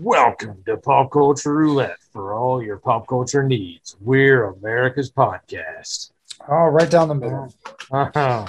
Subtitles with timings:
[0.00, 3.94] Welcome to Pop Culture Roulette for all your pop culture needs.
[4.00, 6.12] We're America's podcast.
[6.48, 7.52] Oh, right down the middle.
[7.90, 8.46] Uh-huh.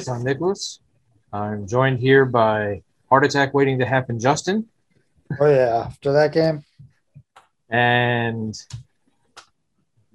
[0.00, 0.80] So I'm Nicholas.
[1.32, 4.66] I'm joined here by Heart Attack Waiting to Happen Justin
[5.40, 6.64] Oh yeah, after that game.
[7.70, 8.54] and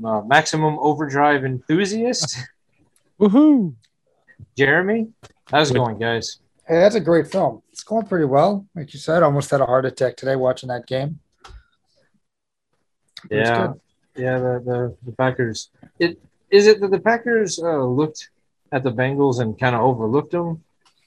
[0.03, 2.37] uh, Maximum Overdrive enthusiast
[3.19, 3.73] Woohoo!
[4.57, 5.09] Jeremy.
[5.49, 6.39] How's it going, guys?
[6.67, 7.61] Hey, that's a great film.
[7.71, 8.65] It's going pretty well.
[8.75, 11.19] Like you said, almost had a heart attack today watching that game.
[11.43, 14.21] But Yeah, good.
[14.23, 14.37] yeah.
[14.39, 15.69] The, the the Packers.
[15.99, 18.29] It is it that the Packers uh, looked
[18.71, 20.63] at the Bengals and kind of overlooked them,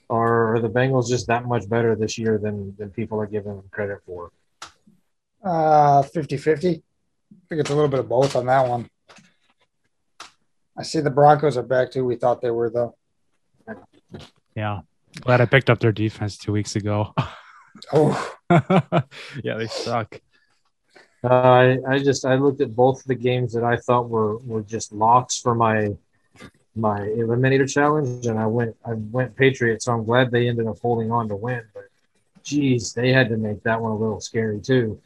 [0.09, 3.57] or are the Bengals just that much better this year than than people are giving
[3.57, 4.31] them credit for?
[5.43, 6.69] Uh 50 50.
[6.69, 6.81] I
[7.49, 8.89] think it's a little bit of both on that one.
[10.77, 12.05] I see the Broncos are back too.
[12.05, 12.97] We thought they were though.
[14.55, 14.81] Yeah.
[15.21, 17.15] Glad I picked up their defense two weeks ago.
[17.93, 20.21] Oh, yeah, they suck.
[21.23, 24.63] Uh, I I just I looked at both the games that I thought were were
[24.63, 25.97] just locks for my
[26.77, 29.85] my eliminator challenge, and I went I went Patriots.
[29.85, 31.85] So I'm glad they ended up holding on to win, but.
[32.43, 35.01] Geez, they had to make that one a little scary too.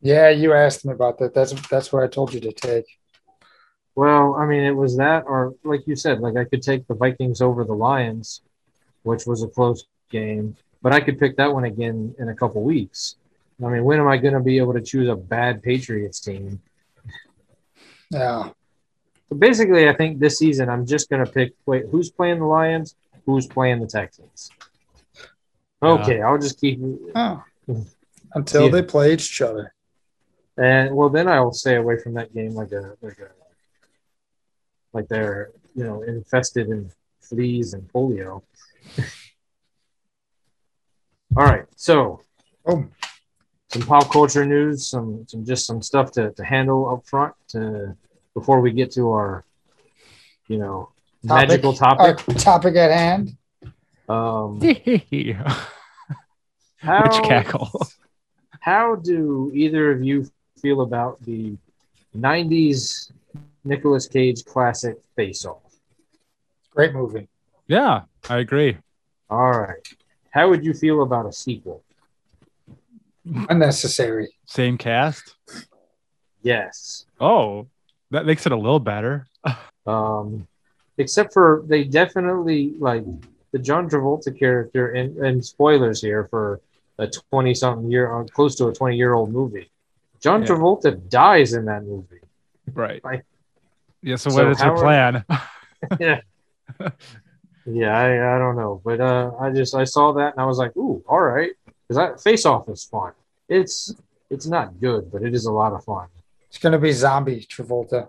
[0.00, 1.32] yeah, you asked me about that.
[1.32, 2.86] That's that's what I told you to take.
[3.94, 6.94] Well, I mean, it was that, or like you said, like I could take the
[6.94, 8.40] Vikings over the Lions,
[9.04, 12.62] which was a close game, but I could pick that one again in a couple
[12.64, 13.14] weeks.
[13.64, 16.60] I mean, when am I going to be able to choose a bad Patriots team?
[18.10, 18.50] Yeah.
[19.28, 21.52] So basically, I think this season I'm just going to pick.
[21.66, 22.94] Wait, who's playing the Lions?
[23.26, 24.50] Who's playing the Texans?
[25.82, 26.80] Okay, I'll just keep.
[27.14, 27.42] Oh.
[28.34, 28.70] Until Yeah.
[28.70, 29.72] they play each other.
[30.58, 33.28] And well, then I'll stay away from that game like a like a
[34.92, 36.90] like they're you know infested in
[37.20, 38.42] fleas and polio.
[41.36, 42.20] All right, so
[42.66, 42.84] Oh,
[43.70, 47.94] some pop culture news, some some just some stuff to, to handle up front to
[48.36, 49.44] before we get to our
[50.46, 50.90] you know
[51.26, 51.48] Topic.
[51.48, 52.36] magical our topic.
[52.36, 53.36] topic at hand.
[54.08, 55.34] Um, Which
[56.78, 57.70] how, cackle?
[58.60, 60.30] How do either of you
[60.60, 61.56] feel about the
[62.16, 63.10] '90s
[63.64, 65.62] Nicolas Cage classic Face Off?
[66.70, 67.28] Great movie.
[67.66, 68.76] Yeah, I agree.
[69.30, 69.84] All right.
[70.30, 71.82] How would you feel about a sequel?
[73.48, 74.28] Unnecessary.
[74.44, 75.34] Same cast.
[76.42, 77.06] Yes.
[77.18, 77.66] Oh,
[78.10, 79.26] that makes it a little better.
[79.86, 80.46] Um,
[80.98, 83.04] except for they definitely like
[83.52, 86.60] the John Travolta character, and, and spoilers here for
[86.98, 89.70] a 20 something year, uh, close to a 20 year old movie.
[90.20, 90.48] John Yeah.
[90.48, 92.20] Travolta dies in that movie.
[92.72, 93.00] Right.
[93.04, 93.22] Right.
[94.02, 94.16] Yeah.
[94.16, 95.24] So, So what is how your plan?
[96.00, 96.20] yeah.
[97.68, 100.56] Yeah, I, I don't know, but uh, I just I saw that and I was
[100.56, 103.12] like, ooh, all right, because that Face Off is fun.
[103.48, 103.92] It's
[104.30, 106.06] it's not good, but it is a lot of fun.
[106.56, 108.08] It's gonna be zombie Travolta.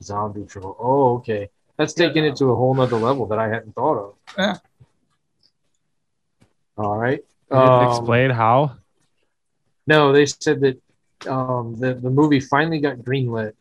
[0.00, 0.76] Zombie Travolta.
[0.78, 4.14] Oh, okay, that's taking it to a whole nother level that I hadn't thought of.
[4.38, 4.56] Yeah.
[6.78, 7.24] All right.
[7.50, 8.76] Um, explain how?
[9.88, 10.80] No, they said that
[11.28, 13.54] um, the the movie finally got greenlit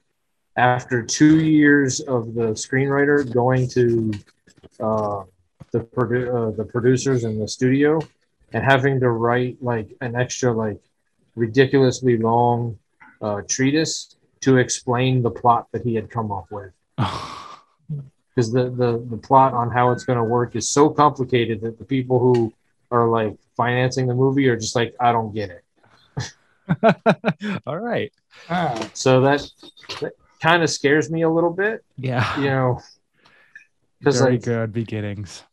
[0.55, 4.11] after two years of the screenwriter going to
[4.79, 5.23] uh,
[5.71, 7.99] the produ- uh, the producers in the studio
[8.53, 10.79] and having to write like an extra like
[11.35, 12.77] ridiculously long
[13.21, 19.05] uh, treatise to explain the plot that he had come up with because the, the
[19.09, 22.51] the plot on how it's going to work is so complicated that the people who
[22.89, 25.63] are like financing the movie are just like I don't get it.
[27.67, 28.11] All right.
[28.49, 29.47] Ah, So that,
[29.99, 32.37] that kind of scares me a little bit, Yeah.
[32.39, 32.79] you know,
[33.99, 35.43] because like, good beginnings.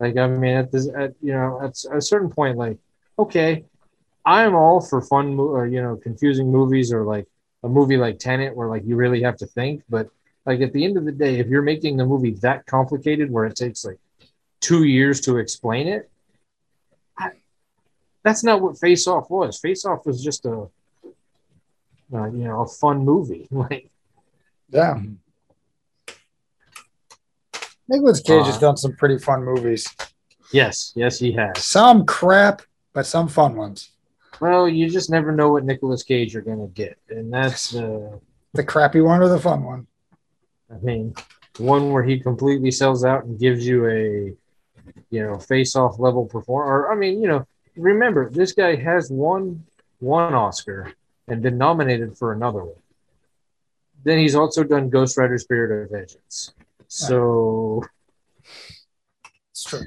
[0.00, 2.78] like I mean, at this, at you know, at a certain point, like,
[3.18, 3.64] okay,
[4.26, 7.26] I'm all for fun, or you know, confusing movies, or like
[7.62, 9.82] a movie like Tenet, where like you really have to think.
[9.88, 10.08] But
[10.44, 13.44] like at the end of the day, if you're making the movie that complicated, where
[13.46, 13.98] it takes like
[14.60, 16.10] two years to explain it,
[17.16, 17.30] I,
[18.24, 19.58] that's not what Face Off was.
[19.60, 20.66] Face Off was just a,
[22.12, 23.46] uh, you know, a fun movie.
[23.52, 23.88] Like,
[24.70, 25.00] yeah.
[27.88, 29.86] Nicolas Cage has Uh, done some pretty fun movies.
[30.52, 31.64] yes, yes, he has.
[31.64, 32.62] Some crap,
[32.92, 33.90] but some fun ones.
[34.40, 38.18] Well, you just never know what Nicolas Cage you're gonna get, and that's uh,
[38.54, 39.86] The crappy one or the fun one?
[40.70, 41.14] I mean,
[41.58, 44.34] one where he completely sells out and gives you a,
[45.10, 46.68] you know, face-off level perform.
[46.68, 47.46] Or I mean, you know,
[47.76, 49.64] remember this guy has won
[50.00, 50.92] one Oscar
[51.28, 52.76] and been nominated for another one.
[54.04, 56.52] Then he's also done Ghost Rider: Spirit of Vengeance.
[56.88, 57.82] So
[59.50, 59.82] It's true.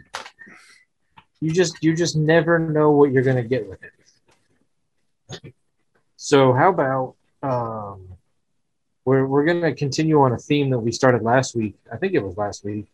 [1.40, 3.92] you just you just never know what you're gonna get with it.
[6.16, 8.08] So how about um,
[9.06, 11.76] we're we're gonna continue on a theme that we started last week.
[11.92, 12.88] I think it was last week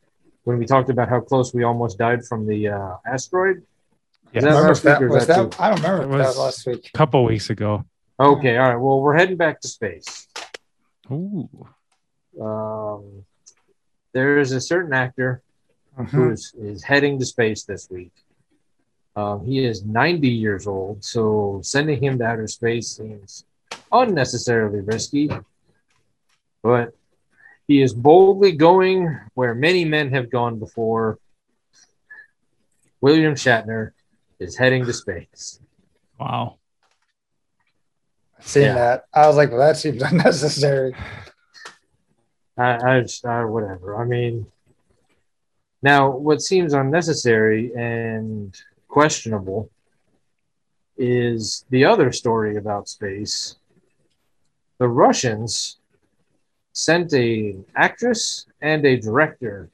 [0.44, 3.64] when we talked about how close we almost died from the uh, asteroid.
[4.32, 4.42] Yeah.
[4.42, 6.38] That Remember last that, week was that that, I don't remember It if that was-
[6.38, 6.92] was last week.
[6.94, 7.86] A couple weeks ago.
[8.20, 8.76] Okay, all right.
[8.76, 10.28] Well, we're heading back to space.
[11.12, 11.50] Ooh.
[12.40, 13.26] Um,
[14.14, 15.42] there is a certain actor
[15.98, 16.08] Mhm.
[16.10, 18.12] who is, is heading to space this week.
[19.16, 23.46] Um, he is 90 years old, so sending him to outer space seems
[23.92, 25.30] unnecessarily risky.
[26.62, 26.94] But
[27.68, 31.18] he is boldly going where many men have gone before.
[33.02, 33.92] William Shatner
[34.40, 35.60] is heading to space.
[36.20, 36.58] Wow.
[38.42, 38.74] Seeing Yeah.
[38.76, 40.94] that, I was like, well, that seems unnecessary.
[42.58, 43.96] I, I just, uh, whatever.
[44.02, 44.46] I mean,
[45.82, 48.56] now what seems unnecessary and
[48.96, 49.70] questionable
[50.98, 53.58] is the other story about space.
[54.80, 55.80] The Russians
[56.72, 59.70] sent a actress and a director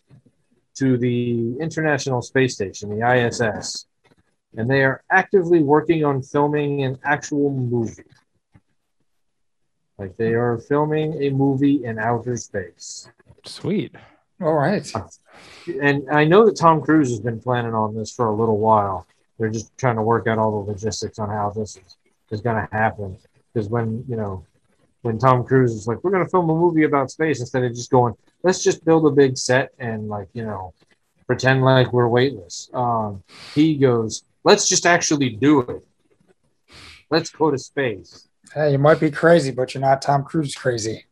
[0.79, 3.85] to the International Space Station, the ISS,
[4.57, 8.11] and they are actively working on filming an actual movie.
[9.99, 13.07] Like they are filming a movie in outer space.
[13.45, 13.93] Sweet.
[14.41, 14.91] All right.
[15.81, 19.05] And I know that Tom Cruise has been planning on this for a little while.
[19.37, 21.97] They're just trying to work out all the logistics on how this is,
[22.31, 23.17] is going to happen.
[23.53, 24.45] Because when, you know,
[25.03, 27.73] when Tom Cruise is like, we're going to film a movie about space instead of
[27.75, 30.73] just going, let's just build a big set and, like, you know,
[31.27, 32.69] pretend like we're weightless.
[32.73, 33.23] Um,
[33.53, 35.85] he goes, let's just actually do it.
[37.09, 38.27] Let's go to space.
[38.53, 41.05] Hey, you might be crazy, but you're not Tom Cruise crazy.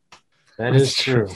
[0.57, 1.29] That is true.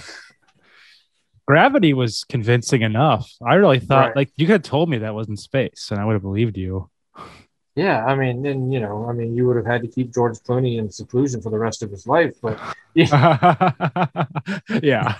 [1.45, 3.29] Gravity was convincing enough.
[3.45, 4.15] I really thought, Right.
[4.15, 6.89] like, you could have told me that wasn't space, and I would have believed you.
[7.75, 10.37] Yeah, I mean, and you know, I mean, you would have had to keep George
[10.39, 12.59] Clooney in seclusion for the rest of his life, but
[14.83, 15.15] yeah.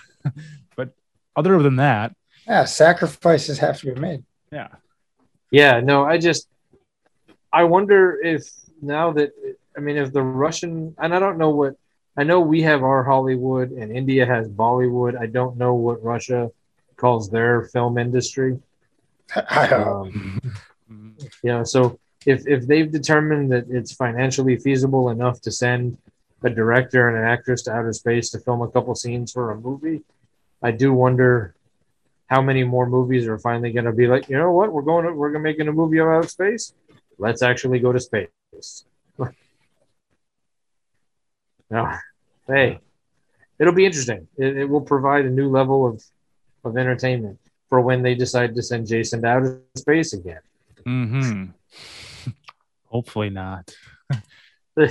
[0.76, 0.90] But
[1.36, 2.16] other than that,
[2.48, 4.24] Yeah, sacrifices have to be made.
[4.52, 4.68] yeah.
[5.52, 6.48] yeah, no, I just,
[7.52, 8.48] I wonder if
[8.82, 9.32] now that,
[9.76, 11.76] I mean, if the Russian, and I don't know what,
[12.16, 15.20] I know we have our Hollywood and India has Bollywood.
[15.20, 16.52] I don't know what Russia
[16.96, 18.60] calls their film industry.
[19.36, 19.68] I.
[19.68, 20.42] Um,
[21.44, 25.98] know, so if if they've determined that it's financially feasible enough to send
[26.44, 29.60] a director and an actress to outer space to film a couple scenes for a
[29.60, 30.02] movie,
[30.62, 31.56] I do wonder
[32.28, 35.06] how many more movies are finally going to be like, you know what, we're going
[35.06, 36.74] to we're going to making a movie about space.
[37.18, 38.86] Let's actually go to space.
[41.74, 41.92] no,
[42.48, 42.80] hey,
[43.60, 44.28] it'll be interesting.
[44.38, 46.04] It, it will provide a new level of
[46.64, 47.38] of entertainment
[47.70, 50.42] for when they decide to send Jason to outer space again.
[50.86, 51.46] hmm
[52.86, 53.66] Hopefully not.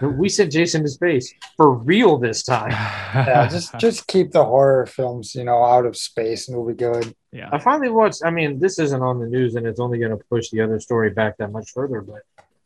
[0.00, 2.70] We sent Jason to space for real this time.
[3.14, 6.74] yeah, just just keep the horror films, you know, out of space, and we'll be
[6.74, 7.14] good.
[7.30, 7.48] yeah.
[7.52, 8.22] I finally watched.
[8.24, 10.80] I mean, this isn't on the news, and it's only going to push the other
[10.80, 12.00] story back that much further.
[12.00, 12.22] But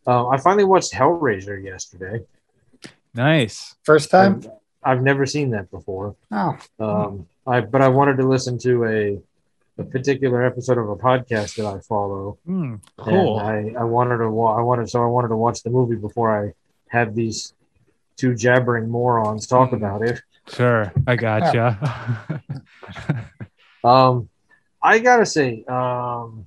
[0.07, 2.25] uh, I finally watched Hellraiser yesterday.
[3.15, 3.75] Nice.
[3.85, 4.35] First time?
[4.35, 4.51] And
[4.83, 6.17] I've never seen that before.
[6.31, 9.21] Oh, Um, I but I wanted to listen to a
[9.79, 12.39] a particular episode of a podcast that I follow.
[12.45, 13.41] Hmm, cool.
[13.41, 15.97] And I, I wanted to wa- I wanted so I wanted to watch the movie
[15.97, 16.53] before I
[16.89, 17.55] had these
[18.17, 19.77] two jabbering morons talk Hmm.
[19.77, 20.21] about it.
[20.49, 20.93] Sure.
[21.07, 22.43] I gotcha.
[23.85, 24.29] Um,
[24.81, 26.47] I gotta say, um,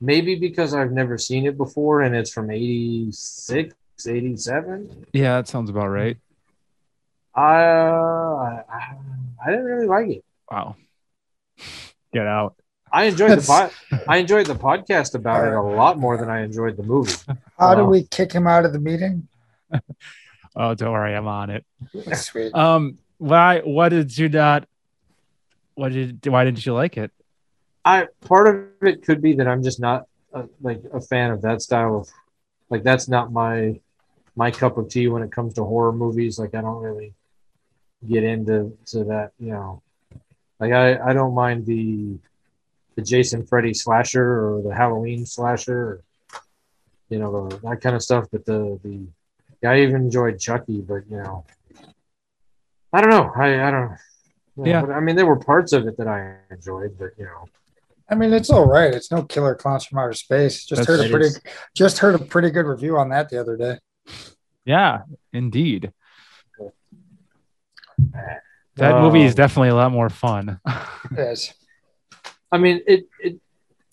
[0.00, 3.72] maybe because I've never seen it before and it's from 86,
[4.06, 6.16] 87, yeah, that sounds about right.
[7.34, 8.62] I, I,
[9.44, 10.24] I didn't really like it.
[10.50, 10.76] Wow.
[12.12, 12.56] Get out.
[12.92, 16.28] I enjoyed the That's- pod, I enjoyed the podcast about it a lot more than
[16.28, 17.14] I enjoyed the movie.
[17.58, 19.28] how do we kick him out of the meeting?
[20.54, 21.64] Oh, don't worry, I'm on it.
[22.14, 22.52] Sweet.
[22.54, 23.60] Um, why?
[23.60, 24.68] What did you not?
[25.76, 26.26] What did?
[26.26, 27.10] Why didn't you like it?
[27.86, 30.04] I part of it could be that I'm just not
[30.34, 32.10] uh like a fan of that style of
[32.68, 33.80] like that's not my
[34.36, 36.38] my cup of tea when it comes to horror movies.
[36.38, 37.12] Like I don't really
[38.08, 39.82] get into to that, you know.
[40.60, 42.18] Like I I don't mind the
[42.96, 44.22] the Jason Freddy slasher
[44.56, 45.78] or the Halloween slasher.
[45.80, 46.02] Or,
[47.08, 48.26] you know, the, that kind of stuff.
[48.32, 49.06] But the the
[49.62, 51.44] yeah, I even enjoyed Chucky, but you know,
[52.92, 53.30] I don't know.
[53.36, 53.90] I I don't.
[54.56, 54.80] you know, Yeah.
[54.82, 57.46] but, I mean, there were parts of it that I enjoyed, but you know,
[58.08, 58.92] I mean, it's all right.
[58.94, 60.64] It's no killer clowns from outer space.
[60.64, 61.40] Just That's- heard a pretty, is.
[61.74, 63.78] just heard a pretty good review on that the other day.
[64.64, 65.92] Yeah, indeed.
[68.76, 70.58] That movie is Um, definitely a lot more fun.
[71.16, 71.52] Yes.
[72.50, 73.38] I mean, it, it.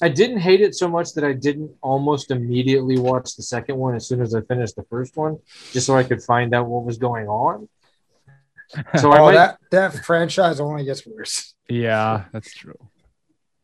[0.02, 3.96] I didn't hate it so much that I didn't almost immediately watch the second one
[3.96, 5.38] as soon as I finished the first one,
[5.74, 7.68] just so I could find out what was going on.
[8.98, 11.54] So I Oh, might, that that franchise only gets worse.
[11.68, 12.78] yeah, that's true.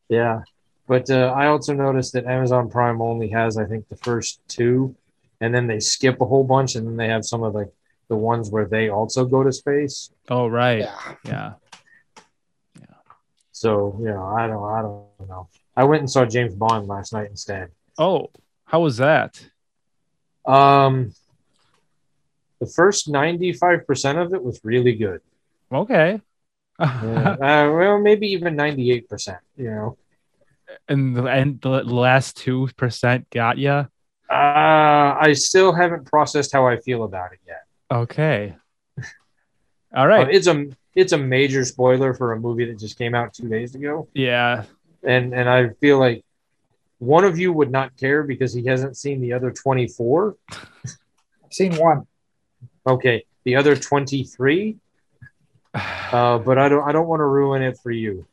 [0.10, 0.42] yeah.
[0.88, 4.96] But uh, I also noticed that Amazon Prime only has, I think, the first two,
[5.42, 7.72] and then they skip a whole bunch, and then they have some of like
[8.08, 10.12] the ones where they also go to space.
[10.30, 10.80] Oh, right.
[10.80, 11.16] Yeah.
[11.26, 11.54] Yeah.
[13.52, 15.48] So you know, I don't, I don't know.
[15.76, 17.72] I went and saw James Bond last night instead.
[17.98, 18.30] Oh,
[18.66, 19.46] how was that?
[20.46, 21.14] Um,
[22.60, 25.22] the first ninety-five percent of it was really good.
[25.72, 26.22] Okay.
[26.80, 26.86] Yeah.
[27.32, 29.40] uh, well, maybe even ninety-eight percent.
[29.58, 29.98] You know,
[30.88, 33.88] and the, and the last two percent got you.
[34.30, 37.64] Uh, I still haven't processed how I feel about it yet.
[37.92, 38.56] Okay.
[39.96, 40.28] All right.
[40.28, 43.50] Uh, it's a it's a major spoiler for a movie that just came out two
[43.50, 44.64] days ago, yeah.
[45.04, 46.24] and and I feel like
[47.00, 50.36] one of you would not care because he hasn't seen the other twenty-four.
[50.52, 50.68] I've
[51.52, 52.08] Seen one.
[52.88, 54.78] Okay, the other twenty-three.
[56.12, 58.26] Uh, but I don't I don't want to ruin it for you.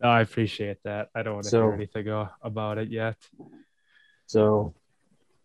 [0.00, 1.08] I appreciate that.
[1.14, 3.16] I don't want to So- hear anything uh, about it yet.
[4.26, 4.74] So,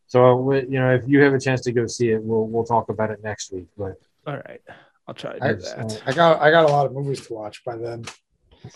[0.10, 2.89] so you know, if you have a chance to go see it, we'll we'll talk
[2.89, 3.68] about it next week.
[3.78, 3.94] But
[4.28, 4.62] All right.
[5.08, 6.01] I'll try to I, do that.
[6.06, 8.04] I got I got a lot of movies to watch by then.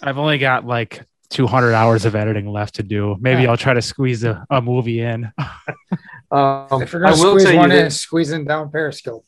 [0.01, 3.17] I've only got like 200 hours of editing left to do.
[3.19, 3.49] Maybe Yeah.
[3.49, 5.25] I'll try to squeeze a, a movie in.
[6.31, 9.25] um, If you're I gonna will squeeze tell you one in, that- squeezing down Periscope.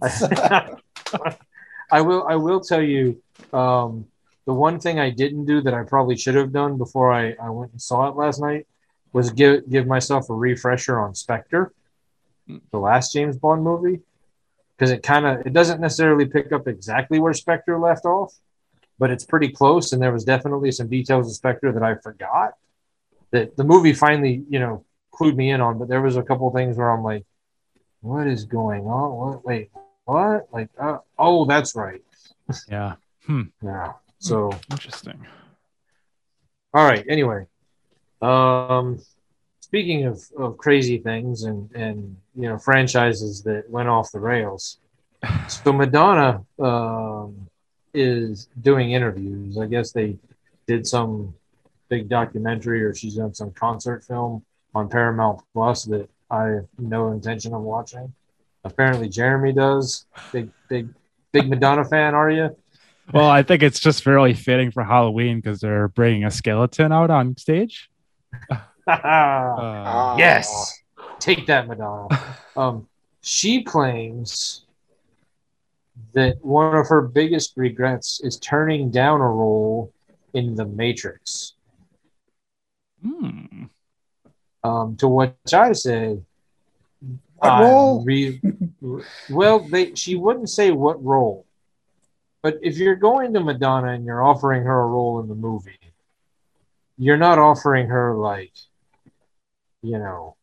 [1.92, 3.20] I will I will tell you
[3.52, 4.06] um,
[4.46, 7.50] the one thing I didn't do that I probably should have done before I, I
[7.50, 8.66] went and saw it last night
[9.12, 11.72] was give give myself a refresher on Spectre,
[12.46, 14.00] the last James Bond movie,
[14.76, 18.34] because it kind of it doesn't necessarily pick up exactly where Spectre left off,
[18.98, 22.54] but it's pretty close, and there was definitely some details of Spectre that I forgot
[23.32, 26.50] that the movie finally you know clued me in on, but there was a couple
[26.50, 27.24] things where I'm like,
[28.00, 29.16] what is going on?
[29.16, 29.70] What wait
[30.10, 30.48] what?
[30.52, 32.02] Like, uh, oh, that's right.
[32.68, 32.96] Yeah.
[33.26, 33.42] hmm.
[33.62, 33.92] Yeah.
[34.18, 35.24] So, Interesting.
[36.74, 37.04] all right.
[37.08, 37.46] Anyway,
[38.22, 39.00] um,
[39.60, 44.78] speaking of, of crazy things and and you know franchises that went off the rails,
[45.48, 47.48] so Madonna um,
[47.94, 49.58] is doing interviews.
[49.58, 50.16] I guess they
[50.66, 51.34] did some
[51.88, 57.10] big documentary, or she's done some concert film on Paramount Plus that I have no
[57.12, 58.12] intention of watching.
[58.64, 60.06] Apparently, Jeremy does.
[60.32, 60.88] Big, big,
[61.32, 62.56] big Madonna fan, are you?
[63.12, 67.10] Well, I think it's just fairly fitting for Halloween because they're bringing a skeleton out
[67.10, 67.90] on stage.
[68.86, 70.16] Uh, Ah.
[70.18, 70.82] yes,
[71.20, 72.08] take that, Madonna.
[72.56, 72.88] Um,
[73.22, 74.64] she claims
[76.14, 79.92] that one of her biggest regrets is turning down a role
[80.34, 81.54] in The Matrix.
[83.02, 83.64] hmm.
[84.64, 86.18] Um, to which I say,
[87.36, 88.04] What I'm role?
[88.04, 88.40] re-
[89.30, 91.46] well, they she wouldn't say what role,
[92.42, 95.79] but if you're going to Madonna and you're offering her a role in the movie,
[97.00, 98.52] you're not offering her like,
[99.82, 100.36] you know.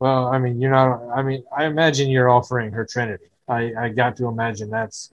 [0.00, 1.00] Well, I mean, you're not.
[1.14, 3.30] I mean, I imagine you're offering her Trinity.
[3.48, 5.12] I I got to imagine that's.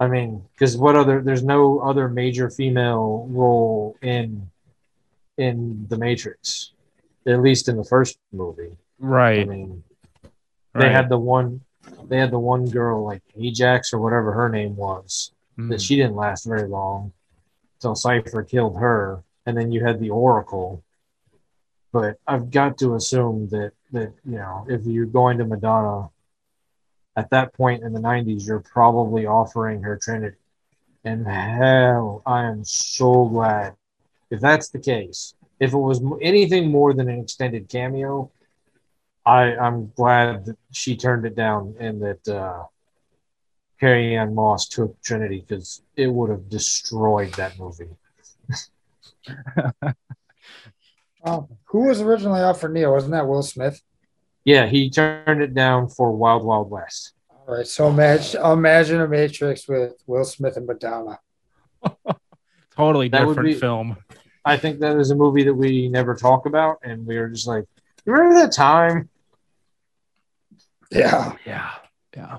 [0.00, 1.20] I mean, because what other?
[1.20, 4.50] There's no other major female role in
[5.36, 6.72] in the Matrix,
[7.26, 8.76] at least in the first movie.
[8.98, 9.40] Right.
[9.40, 9.82] I mean,
[10.74, 10.92] they right.
[10.92, 11.60] had the one,
[12.08, 15.32] they had the one girl like Ajax or whatever her name was.
[15.58, 15.68] Mm.
[15.68, 17.12] That she didn't last very long,
[17.80, 20.84] until Cypher killed her, and then you had the Oracle.
[21.92, 26.10] But I've got to assume that that you know if you're going to Madonna,
[27.16, 30.36] at that point in the '90s, you're probably offering her Trinity.
[31.04, 33.74] And hell, I am so glad
[34.30, 35.34] if that's the case.
[35.58, 38.30] If it was anything more than an extended cameo,
[39.24, 42.64] I, I'm glad that she turned it down and that uh,
[43.80, 47.88] Carrie-Anne Moss took Trinity because it would have destroyed that movie.
[51.22, 52.92] Oh, who was originally up for Neo?
[52.92, 53.82] Wasn't that Will Smith?
[54.44, 57.12] Yeah, he turned it down for Wild Wild West.
[57.30, 61.18] All right, so imagine imagine a Matrix with Will Smith and Madonna.
[62.74, 63.96] totally That would different be- film.
[64.46, 67.46] I think that is a movie that we never talk about, and we are just
[67.46, 67.66] like,
[68.06, 69.10] Remember that time?
[70.90, 71.34] Yeah.
[71.44, 71.70] Yeah.
[72.16, 72.38] Yeah.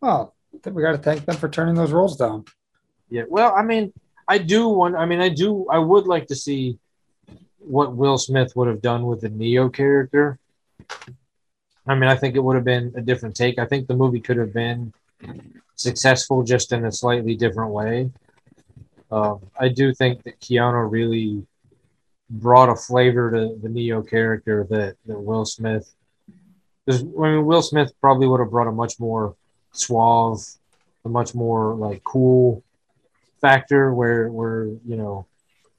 [0.00, 2.44] Well, I think we got to thank them for turning those roles down.
[3.10, 3.24] Yeah.
[3.28, 3.92] Well, I mean,
[4.28, 4.96] I do want.
[4.96, 5.66] I mean, I do.
[5.70, 6.78] I would like to see
[7.58, 10.38] what Will Smith would have done with the Neo character.
[11.86, 13.58] I mean, I think it would have been a different take.
[13.58, 14.92] I think the movie could have been
[15.76, 18.10] successful just in a slightly different way.
[19.10, 21.46] Um, I do think that Keanu really
[22.28, 25.94] brought a flavor to the Neo character that, that Will Smith.
[26.88, 29.36] I mean, Will Smith probably would have brought a much more
[29.78, 30.44] suave,
[31.04, 32.62] a much more like cool
[33.40, 35.26] factor where where you know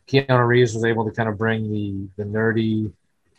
[0.07, 2.91] Keanu Reeves was able to kind of bring the the nerdy,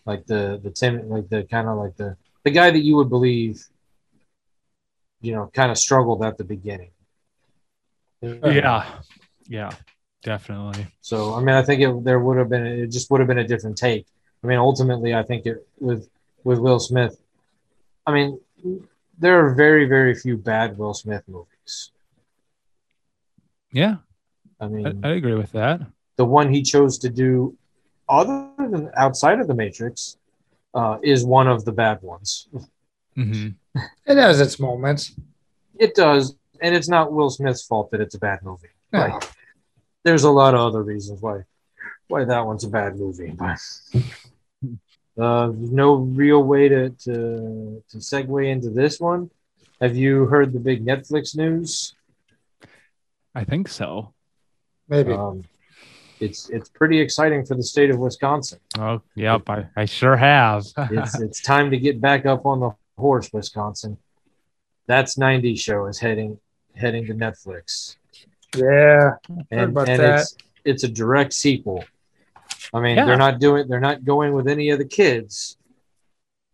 [0.05, 3.09] like the the timid, like the kind of like the the guy that you would
[3.09, 3.67] believe,
[5.21, 6.91] you know, kind of struggled at the beginning.
[8.21, 8.85] Yeah.
[9.49, 9.71] Yeah.
[10.23, 10.87] Definitely.
[11.01, 13.39] So I mean, I think it there would have been it just would have been
[13.39, 14.07] a different take.
[14.43, 16.09] I mean, ultimately, I think it with
[16.45, 17.21] with Will Smith.
[18.07, 18.41] I mean,
[19.19, 21.91] there are very very few bad Will Smith movies.
[23.73, 23.97] Yeah.
[24.61, 25.81] I I, mean, I agree with that.
[26.17, 27.57] the one he chose to do,
[28.09, 30.17] other than outside of the Matrix,
[30.75, 32.49] uh, is one of the bad ones.
[33.15, 33.49] hmm
[34.07, 35.13] It has its moments.
[35.79, 38.69] It does, and it's not Will Smith's fault that it's a bad movie.
[38.93, 39.01] No.
[39.01, 39.23] Like,
[40.05, 41.43] there's a lot of other reasons why
[42.09, 43.59] why that one's a bad movie, but
[45.19, 49.31] uh, no real way to, to to segue into this one.
[49.81, 51.95] Have you heard the big Netflix news?
[53.35, 54.13] I think so.
[54.89, 55.13] Maybe.
[55.13, 55.45] Um,
[56.21, 58.59] it's it's pretty exciting for the state of Wisconsin.
[58.79, 59.49] Oh, yep.
[59.49, 60.65] I, I sure have.
[60.91, 63.99] It's it's time to get back up on the horse, Wisconsin.
[64.87, 66.39] That's 90 show is heading
[66.75, 67.97] heading to Netflix.
[68.57, 69.13] yeah.
[69.51, 70.21] and, about and that.
[70.21, 71.85] it's it's a direct sequel.
[72.75, 73.07] I mean, Yeah.
[73.07, 75.57] they're not doing they're not going with any of the kids.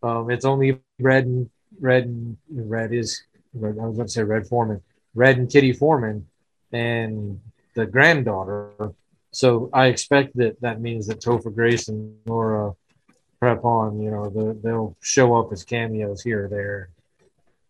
[0.03, 3.21] Um, it's only Red and Red and Red is
[3.53, 4.81] Red, I was going to say Red Foreman,
[5.13, 6.27] Red and Kitty Foreman,
[6.71, 7.39] and
[7.73, 8.69] the granddaughter.
[9.31, 12.73] So I expect that that means that Topher Grace and Laura
[13.41, 16.89] Prepon, you know, the, they'll show up as cameos here or there.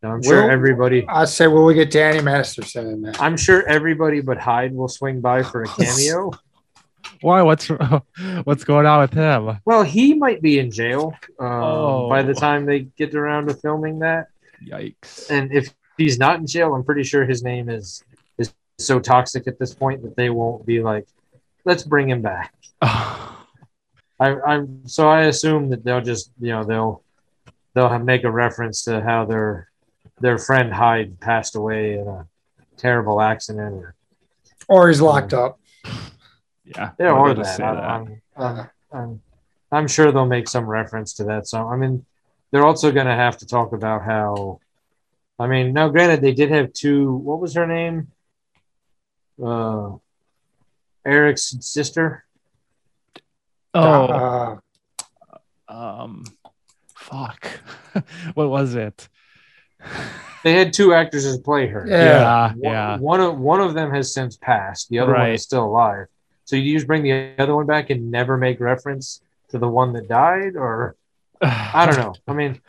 [0.04, 1.06] Now, I'm sure Will- everybody.
[1.08, 3.14] I say, will we get Danny Masterson in there?
[3.20, 6.32] I'm sure everybody but Hyde will swing by for a cameo.
[7.22, 7.42] Why?
[7.42, 7.68] What's
[8.44, 9.60] what's going on with him?
[9.66, 12.10] Well, he might be in jail um, Oh.
[12.10, 14.28] by the time they get around to filming that.
[14.66, 15.30] Yikes!
[15.30, 18.04] And if he's not in jail, I'm pretty sure his name is
[18.38, 21.08] is so toxic at this point that they won't be like,
[21.66, 22.54] let's bring him back.
[22.82, 23.32] I,
[24.20, 27.04] I'm so I assume that they'll just you know they'll
[27.74, 29.70] they'll have, make a reference to how their
[30.22, 32.26] their friend Hyde passed away in a
[32.78, 33.96] terrible accident or
[34.70, 35.60] Or he's locked up.
[36.66, 36.92] Yeah.
[37.00, 37.46] yeah or I that.
[37.46, 37.84] say I, that?
[37.84, 39.22] I'm, I'm, I'm,
[39.72, 41.48] I'm sure they'll make some reference to that.
[41.48, 42.06] So I mean,
[42.52, 44.60] they're also going to have to talk about how.
[45.38, 47.14] I mean, now granted, they did have two.
[47.14, 48.08] What was her name?
[49.44, 49.92] Uh,
[51.06, 52.24] Eric's sister.
[53.74, 54.58] Oh, uh,
[55.68, 56.24] um,
[56.96, 57.48] fuck.
[58.34, 59.10] what was it?
[60.44, 61.86] They had two actresses play her.
[61.88, 61.98] Yeah.
[61.98, 62.98] yeah, One, yeah.
[62.98, 64.90] one of one of them has since passed.
[64.90, 66.08] The other one is still alive.
[66.46, 69.94] So you just bring the other one back and never make reference to the one
[69.94, 70.96] that died, or
[71.42, 72.14] I don't know.
[72.28, 72.62] I mean,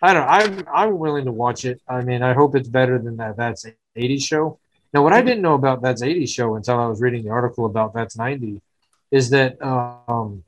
[0.00, 0.28] I don't.
[0.28, 1.80] I'm I'm willing to watch it.
[1.88, 3.36] I mean, I hope it's better than that.
[3.36, 3.66] That's
[3.96, 4.58] 80 show.
[4.92, 7.66] Now, what I didn't know about that's 80 show until I was reading the article
[7.66, 8.60] about that's 90
[9.10, 10.44] is that um,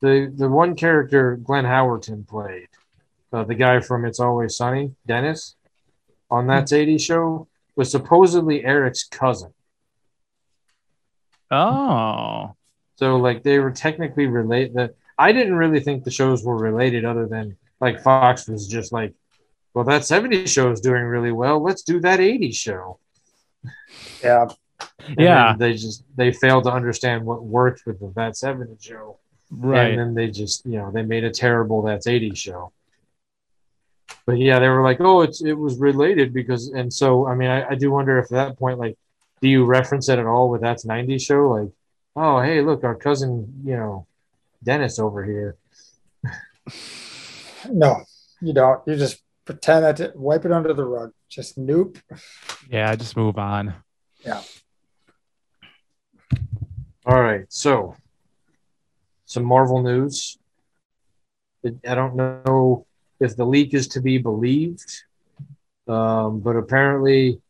[0.00, 2.68] the the one character Glenn Howerton played,
[3.32, 5.56] uh, the guy from It's Always Sunny, Dennis,
[6.30, 9.52] on that's 80 show was supposedly Eric's cousin.
[11.50, 12.54] Oh,
[12.96, 14.74] So like they were technically related.
[14.74, 18.92] That I didn't really think the shows were related, other than like Fox was just
[18.92, 19.14] like,
[19.74, 21.62] well, that 70 show is doing really well.
[21.62, 22.98] Let's do that 80 show.
[24.22, 24.46] yeah.
[25.08, 25.54] And Yeah.
[25.58, 29.18] they just they failed to understand what worked with the that 70 show,
[29.50, 29.90] right.
[29.90, 32.72] and then they just you know they made a terrible that's 80 show.
[34.26, 37.48] But yeah, they were like, oh, it's it was related because, and so I mean,
[37.50, 38.96] I, I do wonder if at that point, like,
[39.40, 41.48] do you reference it at all with that's 90 show?
[41.48, 41.70] Like,
[42.16, 44.06] oh, hey, look, our cousin, you know,
[44.62, 45.56] Dennis over here.
[47.68, 48.04] No,
[48.40, 48.80] you don't.
[48.86, 51.12] You just pretend that to wipe it under the rug.
[51.28, 51.98] Just nope.
[52.68, 53.74] yeah, just move on.
[54.24, 54.42] Yeah.
[57.06, 57.96] All right, so
[59.24, 60.38] some Marvel news.
[61.64, 62.86] I don't know
[63.20, 65.02] if the leak is to be believed,
[65.86, 67.40] um, but apparently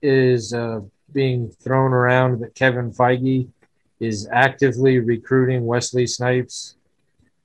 [0.00, 0.80] is uh,
[1.16, 3.48] being thrown around that Kevin Feige
[4.00, 6.76] is actively recruiting Wesley Snipes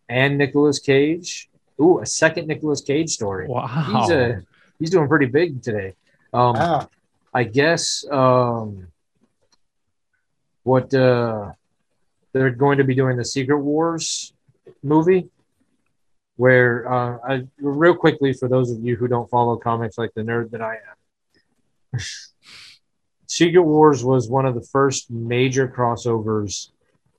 [0.10, 1.50] and Nicolas Cage.
[1.80, 3.48] Ooh, a second Nicolas Cage story.
[3.48, 3.66] Wow.
[3.66, 4.44] He's a
[4.78, 5.96] he's doing pretty big today.
[6.34, 6.90] Um, Wow.
[7.34, 8.88] I guess um,
[10.64, 11.54] what uh,
[12.34, 14.34] they're going to be doing the Secret Wars
[14.84, 15.30] movie,
[16.36, 20.24] where uh, I real quickly for those of you who don't follow comics like the
[20.24, 20.74] nerd that I
[21.94, 22.00] am,
[23.32, 26.68] Secret Wars was one of the first major crossovers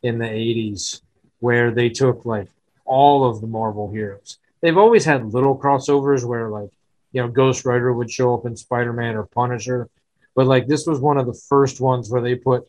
[0.03, 1.01] in the '80s
[1.41, 2.49] where they took like
[2.85, 4.37] all of the Marvel heroes.
[4.61, 6.69] They've always had little crossovers where like
[7.13, 9.89] you know Ghost Rider would show up in Spider-Man or Punisher,
[10.35, 12.69] but like this was one of the first ones where they put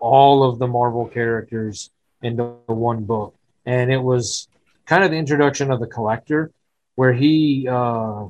[0.00, 1.90] all of the Marvel characters
[2.22, 4.48] into one book, and it was
[4.84, 6.50] kind of the introduction of the collector,
[6.96, 8.24] where he uh,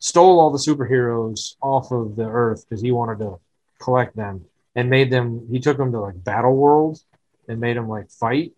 [0.00, 3.38] stole all the superheroes off of the Earth because he wanted to
[3.80, 4.44] collect them
[4.76, 5.48] and made them.
[5.50, 7.00] He took them to like Battle World
[7.48, 8.52] and made them like fight.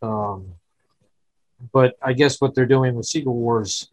[0.00, 0.54] Um,
[1.72, 3.90] but I guess what they're doing with Secret Wars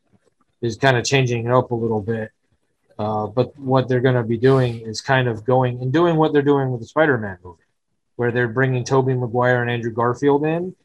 [0.62, 2.32] is kind of changing it up a little bit.
[2.98, 6.34] Uh, but what they're going to be doing is kind of going and doing what
[6.34, 7.64] they're doing with the Spider-Man movie,
[8.18, 10.76] where they're bringing Tobey Maguire and Andrew Garfield in,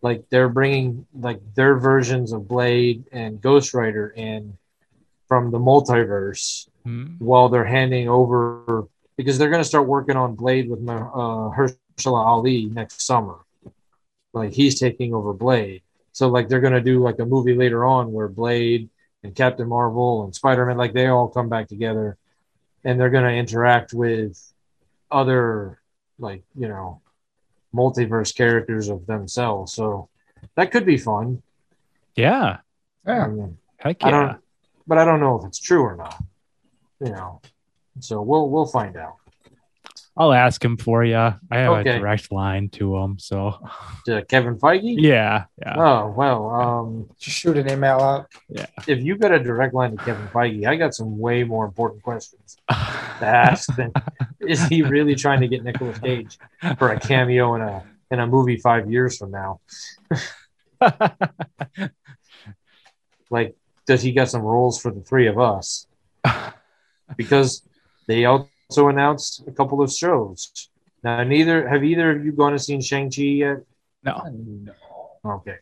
[0.00, 4.56] like they're bringing like their versions of Blade and Ghost Rider in
[5.30, 7.16] from the multiverse, Hmm.
[7.18, 10.82] while they're handing over because they're going to start working on Blade with uh,
[11.52, 13.36] Mahershala Ali next summer.
[14.32, 17.84] Like he's taking over Blade, so like they're going to do like a movie later
[17.84, 18.88] on where Blade
[19.22, 22.16] and Captain Marvel and Spider Man, like they all come back together,
[22.84, 24.34] and they're going to interact with
[25.10, 25.78] other
[26.18, 27.00] like you know
[27.74, 29.74] multiverse characters of themselves.
[29.74, 30.08] So
[30.56, 31.42] that could be fun.
[32.16, 32.58] Yeah.
[33.06, 33.26] I Yeah.
[33.28, 34.26] mean, Heck I yeah.
[34.26, 34.40] don't,
[34.90, 36.16] but I don't know if it's true or not.
[37.00, 37.40] You know,
[38.00, 39.14] so we'll we'll find out.
[40.16, 41.16] I'll ask him for you.
[41.16, 41.96] I have Okay.
[41.96, 43.18] a direct line to him.
[43.18, 43.38] So
[44.06, 44.96] To Kevin Feige.
[44.98, 45.44] yeah.
[45.64, 45.74] Yeah.
[45.78, 48.26] Oh well, um, Just shoot an email out.
[48.48, 48.66] Yeah.
[48.86, 52.02] If you got a direct line to Kevin Feige, I got some way more important
[52.02, 53.92] questions to ask than
[54.40, 56.38] is he really trying to get Nicolas Cage
[56.78, 59.60] for a cameo in a in a movie five years from now?
[63.32, 63.54] Like,
[63.86, 65.86] does he got some roles for the three of us?
[67.16, 67.66] Because
[68.06, 70.68] they also announced a couple of shows.
[71.02, 73.58] Now, neither have either of you gone and seen Shang Chi yet?
[74.04, 74.22] no.
[74.30, 74.72] No.
[75.24, 75.56] Okay,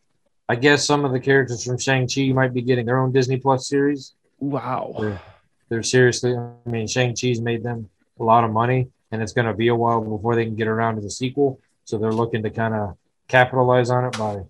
[0.48, 3.38] I guess some of the characters from Shang Chi might be getting their own Disney
[3.38, 4.12] Plus series.
[4.38, 4.94] Wow.
[4.98, 5.20] They're,
[5.68, 7.88] they're seriously, I mean, Shang Chi's made them
[8.20, 10.68] a lot of money, and it's going to be a while before they can get
[10.68, 11.60] around to the sequel.
[11.84, 14.42] So they're looking to kind of capitalize on it by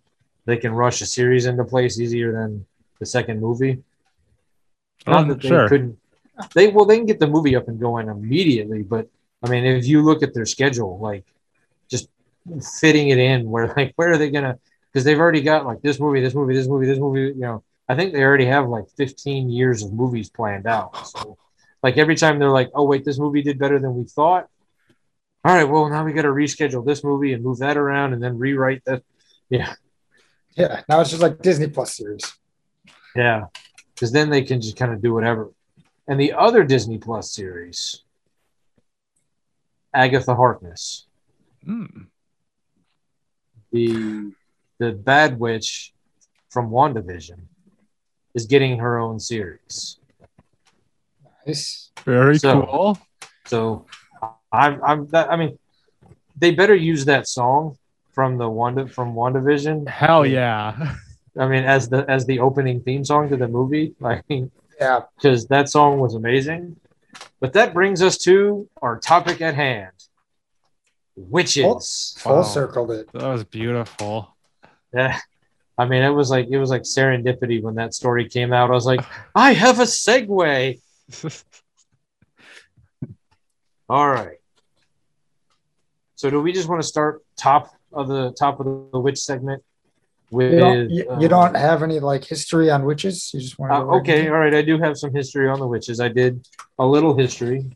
[0.45, 2.65] they can rush a series into place easier than
[2.99, 3.83] the second movie.
[5.07, 5.69] Not Um, that they sure.
[5.69, 5.99] couldn't.
[6.55, 9.09] They well, they can get the movie up and going immediately, but
[9.43, 11.25] I mean, if you look at their schedule, like
[11.91, 12.09] just
[12.81, 14.59] fitting it in, where like where are they gonna?
[14.93, 17.21] Because they've already got like this movie, this movie, this movie, this movie.
[17.21, 21.07] You know, I think they already have like 15 years of movies planned out.
[21.09, 21.37] So,
[21.83, 24.49] like every time they're like, "Oh wait, this movie did better than we thought."
[25.45, 28.23] All right, well now we got to reschedule this movie and move that around and
[28.23, 29.03] then rewrite that.
[29.51, 29.73] Yeah.
[30.57, 30.83] Yeah.
[30.91, 32.21] Now it's just like Disney Plus series.
[33.17, 33.45] Yeah,
[33.95, 35.51] because then they can just kind of do whatever.
[36.07, 38.03] And the other Disney Plus series,
[39.95, 41.07] Agatha Harkness,
[41.67, 42.07] Mm.
[43.73, 44.33] the
[44.79, 45.93] the bad witch
[46.51, 47.41] from WandaVision,
[48.35, 49.99] is getting her own series.
[51.47, 51.91] Nice.
[52.05, 52.99] Very So- cool.
[53.47, 53.87] So
[54.53, 55.59] I'm I'm that I mean,
[56.37, 57.77] they better use that song
[58.13, 59.89] from the Wanda from WandaVision.
[59.89, 60.95] Hell yeah.
[61.39, 63.95] I mean, as the as the opening theme song to the movie.
[64.05, 65.01] I mean, Yeah.
[65.17, 66.77] because that song was amazing.
[67.41, 69.93] But that brings us to our topic at hand
[71.17, 72.15] witches.
[72.19, 72.43] Full Wow.
[72.43, 73.11] circled it.
[73.13, 74.37] That was beautiful.
[74.95, 75.19] Yeah.
[75.77, 78.71] I mean, it was like it was like serendipity when that story came out.
[78.71, 79.01] I was like,
[79.35, 80.81] I have a segue.
[83.89, 84.37] All right.
[86.17, 89.63] So, do we just want to start top of the top of the witch segment
[90.31, 90.53] with?
[90.53, 93.33] You don't, you, you don't have any like history on witches?
[93.33, 94.55] You just want to Uh, okay, all right.
[94.55, 96.01] I do have some history on the witches.
[96.01, 96.47] I did
[96.79, 97.71] a little history.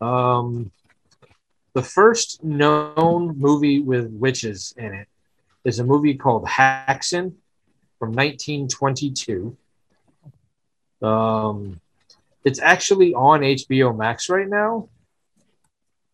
[0.00, 0.70] Um,
[1.74, 5.08] the first known movie with witches in it
[5.64, 7.34] is a movie called Haxan
[7.98, 9.56] from 1922.
[11.02, 11.80] Um,
[12.44, 14.88] it's actually on HBO Max right now.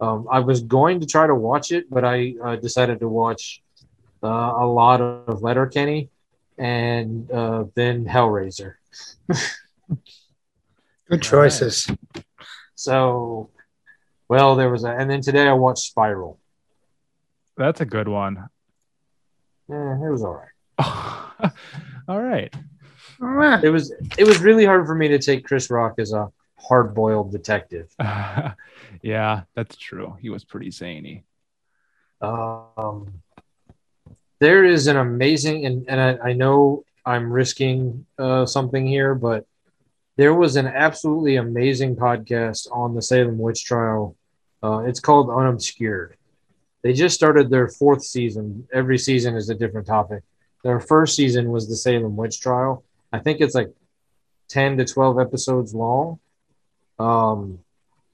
[0.00, 3.62] Um, I was going to try to watch it, but I uh, decided to watch
[4.22, 6.10] uh, a lot of Letterkenny
[6.58, 8.74] and uh, then Hellraiser.
[11.08, 11.88] Good choices.
[12.74, 13.50] So
[14.28, 16.38] Well, there was a, and then today I watched Spiral.
[17.56, 18.48] That's a good one.
[19.70, 20.42] Eh, it was all
[22.08, 22.54] right.
[23.20, 23.62] All right.
[23.62, 26.94] It was it was really hard for me to take Chris Rock as a hard
[26.94, 27.88] boiled detective.
[29.02, 30.16] yeah, that's true.
[30.20, 31.24] He was pretty zany.
[32.20, 33.22] Um,
[34.40, 39.46] there is an amazing, and, and I, I know I'm risking uh, something here, but
[40.16, 44.16] there was an absolutely amazing podcast on the Salem witch trial.
[44.62, 46.14] Uh, it's called Unobscured.
[46.82, 48.66] They just started their fourth season.
[48.72, 50.22] Every season is a different topic.
[50.64, 52.84] Their first season was the Salem witch trial.
[53.12, 53.72] I think it's like
[54.48, 56.18] 10 to 12 episodes long.
[56.98, 57.60] Um,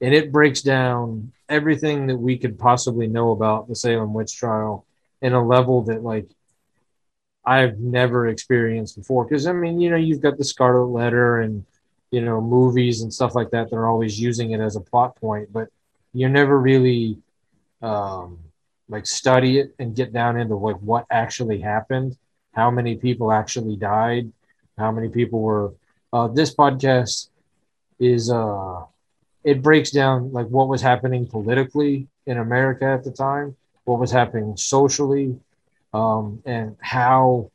[0.01, 4.86] and it breaks down everything that we could possibly know about the Salem witch trial
[5.21, 6.27] in a level that like
[7.45, 9.25] I've never experienced before.
[9.25, 11.65] Because I mean, you know, you've got the Scarlet Letter and
[12.11, 13.69] you know movies and stuff like that.
[13.69, 15.69] They're always using it as a plot point, but
[16.13, 17.17] you never really
[17.81, 18.39] um,
[18.89, 22.17] like study it and get down into like what actually happened,
[22.53, 24.31] how many people actually died,
[24.77, 25.73] how many people were.
[26.13, 27.29] Uh, this podcast
[27.99, 28.83] is uh,
[29.43, 33.55] it breaks down like what was happening politically in America at the time,
[33.87, 35.39] what was happening socially,
[35.93, 37.49] um, and how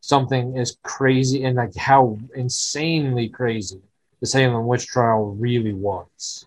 [0.00, 3.80] something is crazy and like how insanely crazy
[4.20, 6.46] the Salem witch trial really was.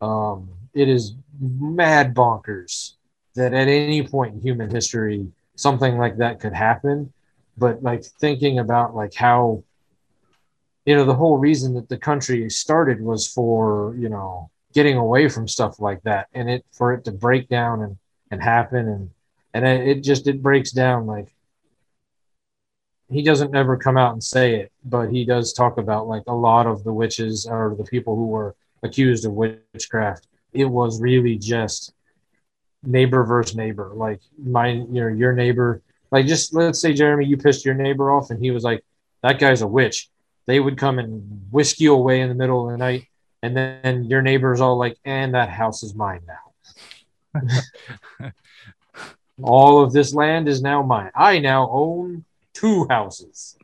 [0.00, 2.94] Um, it is mad bonkers
[3.36, 7.12] that at any point in human history something like that could happen.
[7.56, 9.62] But like thinking about like how
[10.84, 15.28] you know the whole reason that the country started was for you know getting away
[15.28, 17.98] from stuff like that and it for it to break down and
[18.32, 18.88] and happen.
[18.88, 19.10] And
[19.54, 21.32] and it just it breaks down like
[23.10, 26.34] he doesn't ever come out and say it but he does talk about like a
[26.34, 30.26] lot of the witches or the people who were accused of witchcraft.
[30.52, 31.92] It was really just
[32.82, 33.92] neighbor versus neighbor.
[33.94, 38.10] Like my you know your neighbor like just let's say jeremy you pissed your neighbor
[38.10, 38.82] off and he was like
[39.22, 40.08] that guy's a witch.
[40.46, 43.06] They would come and whisk you away in the middle of the night.
[43.44, 46.51] And then your neighbor's all like and that house is mine now
[49.42, 51.10] all of this land is now mine.
[51.14, 53.56] I now own two houses.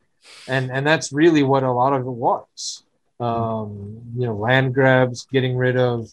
[0.47, 2.83] And and that's really what a lot of it was.
[3.21, 6.11] Um you know land grabs getting rid of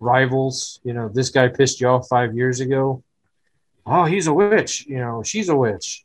[0.00, 0.80] rivals.
[0.84, 3.02] You know this guy pissed you off five years ago.
[3.86, 4.86] Oh he's a witch.
[4.86, 6.04] You know she's a witch.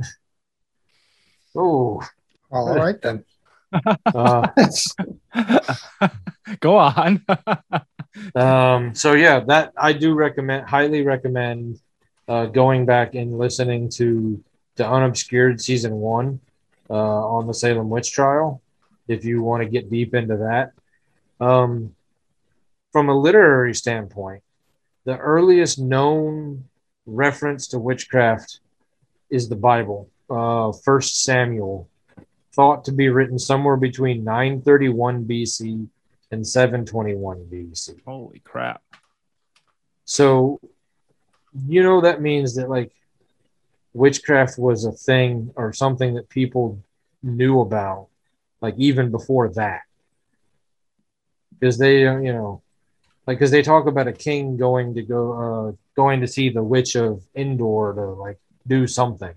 [1.56, 2.02] Oh.
[2.50, 3.24] All right then.
[4.06, 4.48] uh,
[6.60, 7.24] Go on.
[8.34, 11.80] Um, so yeah, that I do recommend, highly recommend
[12.28, 14.42] uh, going back and listening to
[14.76, 16.40] the Unobscured season one
[16.90, 18.60] uh, on the Salem witch trial
[19.08, 20.72] if you want to get deep into that.
[21.44, 21.94] Um,
[22.92, 24.42] from a literary standpoint,
[25.04, 26.64] the earliest known
[27.06, 28.60] reference to witchcraft
[29.28, 31.88] is the Bible, uh, First Samuel,
[32.54, 35.88] thought to be written somewhere between 931 BC
[36.30, 38.00] and 721 BC.
[38.04, 38.82] Holy crap.
[40.04, 40.60] So,
[41.66, 42.92] you know, that means that like
[43.92, 46.82] witchcraft was a thing or something that people
[47.22, 48.08] knew about,
[48.60, 49.82] like even before that.
[51.58, 52.62] Because they, uh, you know,
[53.26, 56.62] like, because they talk about a king going to go, uh, going to see the
[56.62, 59.34] witch of Endor to like do something,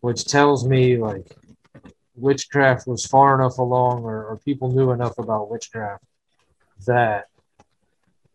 [0.00, 1.26] which tells me like
[2.18, 6.04] witchcraft was far enough along or, or people knew enough about witchcraft
[6.86, 7.26] that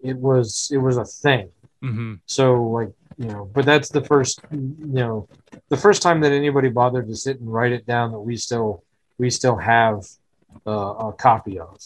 [0.02, 1.50] it was it was a thing.
[1.82, 5.28] Hmm so like you know but that's the first you know
[5.70, 8.84] the first time that anybody bothered to sit and write it down that we still
[9.18, 10.04] we still have
[10.66, 11.80] uh, a copy of.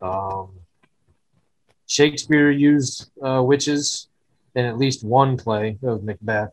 [0.00, 0.50] Um,
[1.86, 4.08] shakespeare used uh, witches
[4.54, 6.52] in at least one play of macbeth.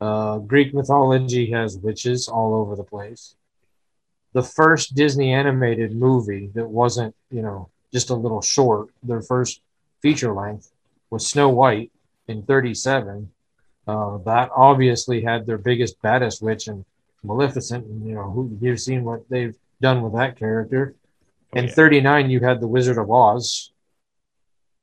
[0.00, 3.34] Uh, greek mythology has witches all over the place
[4.32, 9.60] the first disney animated movie that wasn't you know just a little short their first
[10.00, 10.70] feature length
[11.10, 11.90] was Snow White
[12.28, 13.30] in 37.
[13.86, 16.84] Uh, that obviously had their biggest, baddest witch and
[17.24, 17.86] Maleficent.
[17.86, 20.94] And, you know, who you've seen what they've done with that character.
[21.54, 21.72] Oh, in yeah.
[21.72, 23.72] 39, you had the Wizard of Oz,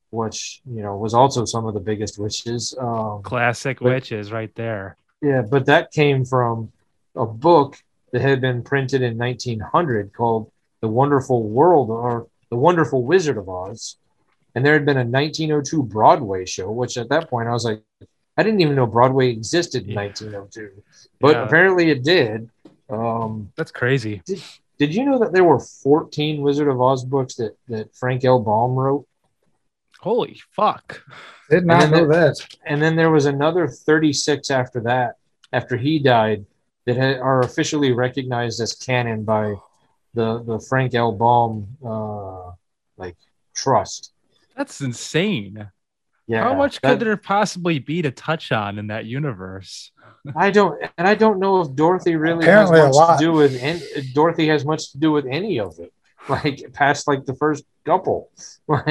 [0.09, 2.75] which, you know, was also some of the biggest witches.
[2.79, 4.97] Um, Classic But- witches right there.
[5.21, 6.71] yeah, but that came from
[7.15, 7.77] a book
[8.15, 10.49] that had been printed in 1900 called
[10.79, 13.97] The Wonderful World or The Wonderful Wizard of Oz.
[14.55, 17.81] And there had been a 1902 Broadway show, which at that point I was like,
[18.37, 19.95] I didn't even know Broadway existed in Yeah.
[19.95, 20.81] 1902,
[21.19, 21.43] but Yeah.
[21.45, 22.49] apparently it did.
[22.89, 24.21] Um, That's crazy.
[24.77, 28.39] did you know that there were 14 Wizard of Oz books that, that Frank L.
[28.39, 29.05] Baum wrote?
[29.99, 31.01] Holy fuck.
[31.49, 32.47] Did not then know the- that.
[32.65, 35.15] and then there was another 36 after that,
[35.51, 36.45] after he died,
[36.85, 39.55] that ha- are officially recognized as canon by
[40.13, 41.11] the the Frank L.
[41.11, 42.51] Baum uh,
[42.97, 43.15] like
[43.55, 44.11] trust.
[44.55, 45.69] That's insane.
[46.27, 49.91] Yeah, How much that- could there possibly be to touch on in that universe?
[50.35, 53.19] I don't, and I don't know if Dorothy really Apparently has much lot.
[53.19, 53.81] to do with any.
[54.13, 55.93] Dorothy has much to do with any of it,
[56.29, 58.31] like past like the first couple.
[58.67, 58.87] Like,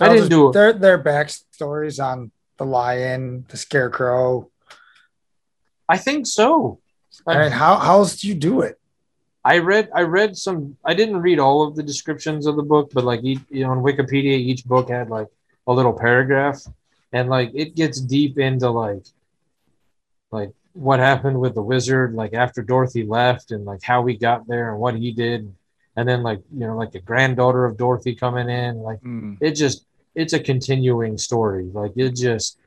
[0.00, 0.52] I Tells didn't do it.
[0.52, 4.50] their their backstories on the lion, the scarecrow.
[5.88, 6.80] I think so.
[7.26, 8.78] I mean, how how else do you do it?
[9.44, 12.90] I read I read some I didn't read all of the descriptions of the book,
[12.92, 15.28] but like each, you know, on Wikipedia, each book had like
[15.66, 16.60] a little paragraph,
[17.12, 19.04] and like it gets deep into like
[20.30, 24.46] like what happened with the wizard, like after Dorothy left, and like how he got
[24.46, 25.52] there and what he did,
[25.96, 29.34] and then like you know like the granddaughter of Dorothy coming in, like Hmm.
[29.40, 32.58] it just it's a continuing story, like it just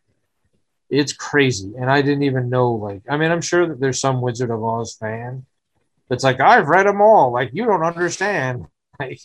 [0.92, 4.22] it's crazy, and I didn't even know like I mean I'm sure that there's some
[4.22, 5.46] Wizard of Oz fan
[6.10, 7.32] that's like I've read them all.
[7.32, 8.66] Like you don't understand.
[9.00, 9.20] Like,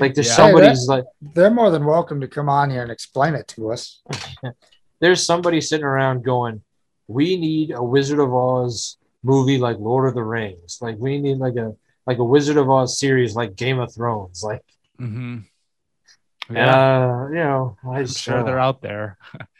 [0.00, 0.34] like there's Yeah.
[0.34, 4.02] somebody's like They're more than welcome to come on here and explain it to us.
[5.00, 6.62] there's somebody sitting around going,
[7.06, 10.78] "We need a Wizard of Oz movie like Lord of the Rings.
[10.80, 11.74] Like we need like a
[12.06, 14.42] like a Wizard of Oz series like Game of Thrones.
[14.42, 14.62] Like,
[15.00, 15.38] mm-hmm.
[16.50, 19.16] Yeah, uh, you know, I I'm sure uh, they're out there.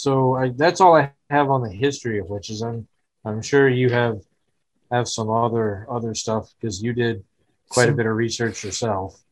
[0.00, 2.62] So I, that's all I have on the history of witches.
[2.62, 2.88] I'm
[3.24, 4.20] I'm sure you have
[4.90, 7.22] have some other other stuff because you did
[7.68, 9.22] quite a bit of research yourself.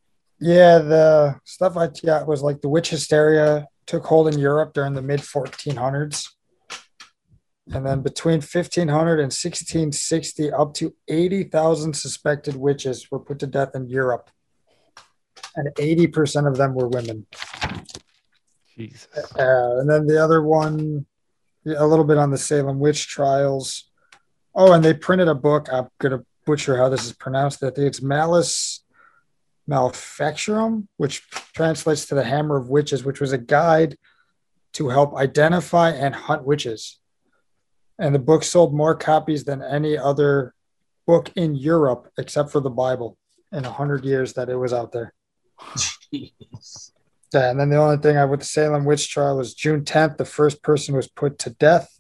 [0.41, 4.93] Yeah, the stuff I got was like the witch hysteria took hold in Europe during
[4.93, 6.29] the mid 1400s.
[7.71, 13.75] And then between 1500 and 1660, up to 80,000 suspected witches were put to death
[13.75, 14.31] in Europe.
[15.55, 17.27] And 80% of them were women.
[18.79, 19.09] Jesus.
[19.37, 21.07] Uh, and then the other one,
[21.67, 23.91] a little bit on the Salem witch trials.
[24.55, 25.69] Oh, and they printed a book.
[25.73, 27.63] I'm going to butcher how this is pronounced.
[27.63, 28.85] I think it's Malice
[29.69, 33.99] Malfacturum, which translates to the Hammer of Witches, which was a guide
[34.75, 36.99] to help identify and hunt witches.
[37.99, 40.55] And the book sold more copies than any other
[41.07, 43.19] book in Europe, except for the Bible,
[43.53, 45.13] in a hundred years that it was out there.
[46.13, 46.93] Jeez.
[47.35, 50.17] Yeah, and then the only thing I with the Salem witch trial was June 10th,
[50.17, 51.99] the first person was put to death.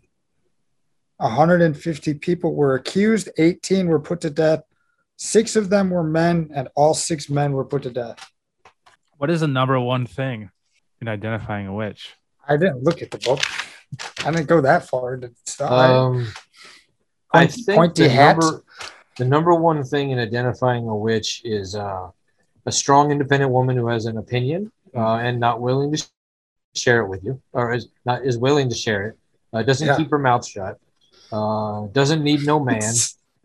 [1.18, 4.60] 150 people were accused, 18 were put to death.
[5.16, 8.30] Six of them were men, and all six men were put to death.
[9.16, 10.50] What is the number one thing
[11.00, 12.14] in identifying a witch?
[12.48, 13.40] I didn't look at the book.
[14.24, 15.70] I didn't go that far into stuff.
[15.70, 16.28] I- Um,
[17.34, 18.38] I Pointy- think pointy the hat.
[18.38, 18.64] number,
[19.18, 22.08] the number one thing in identifying a witch is uh,
[22.64, 26.04] a strong, independent woman who has an opinion uh, and not willing to
[26.74, 29.18] share it with you, or is not is willing to share it.
[29.52, 29.96] Uh, doesn't Yeah.
[29.96, 30.78] keep her mouth shut.
[31.32, 32.82] Uh, doesn't need no man.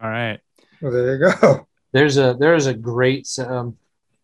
[0.00, 0.40] All right.
[0.80, 1.66] Well, there you go.
[1.92, 3.76] There's a there's a great um,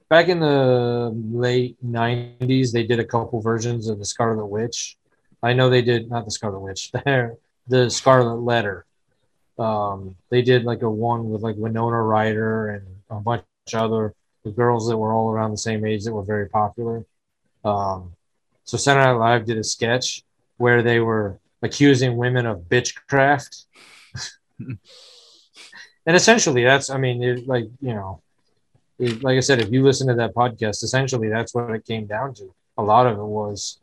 [0.08, 2.72] back in the late '90s.
[2.72, 4.96] They did a couple versions of the Scarlet Witch.
[5.42, 6.92] I know they did not the Scarlet Witch,
[7.66, 8.84] the Scarlet Letter.
[9.58, 14.14] Um, they did like a one with like Winona Ryder and a bunch other
[14.54, 17.06] girls that were all around the same age that were very popular.
[17.64, 18.12] Um,
[18.64, 20.22] so Saturday Night Live did a sketch
[20.58, 23.64] where they were accusing women of bitchcraft.
[24.60, 24.78] and
[26.16, 28.22] essentially that's i mean it, like you know
[28.98, 32.06] it- like i said if you listen to that podcast essentially that's what it came
[32.06, 33.80] down to a lot of it was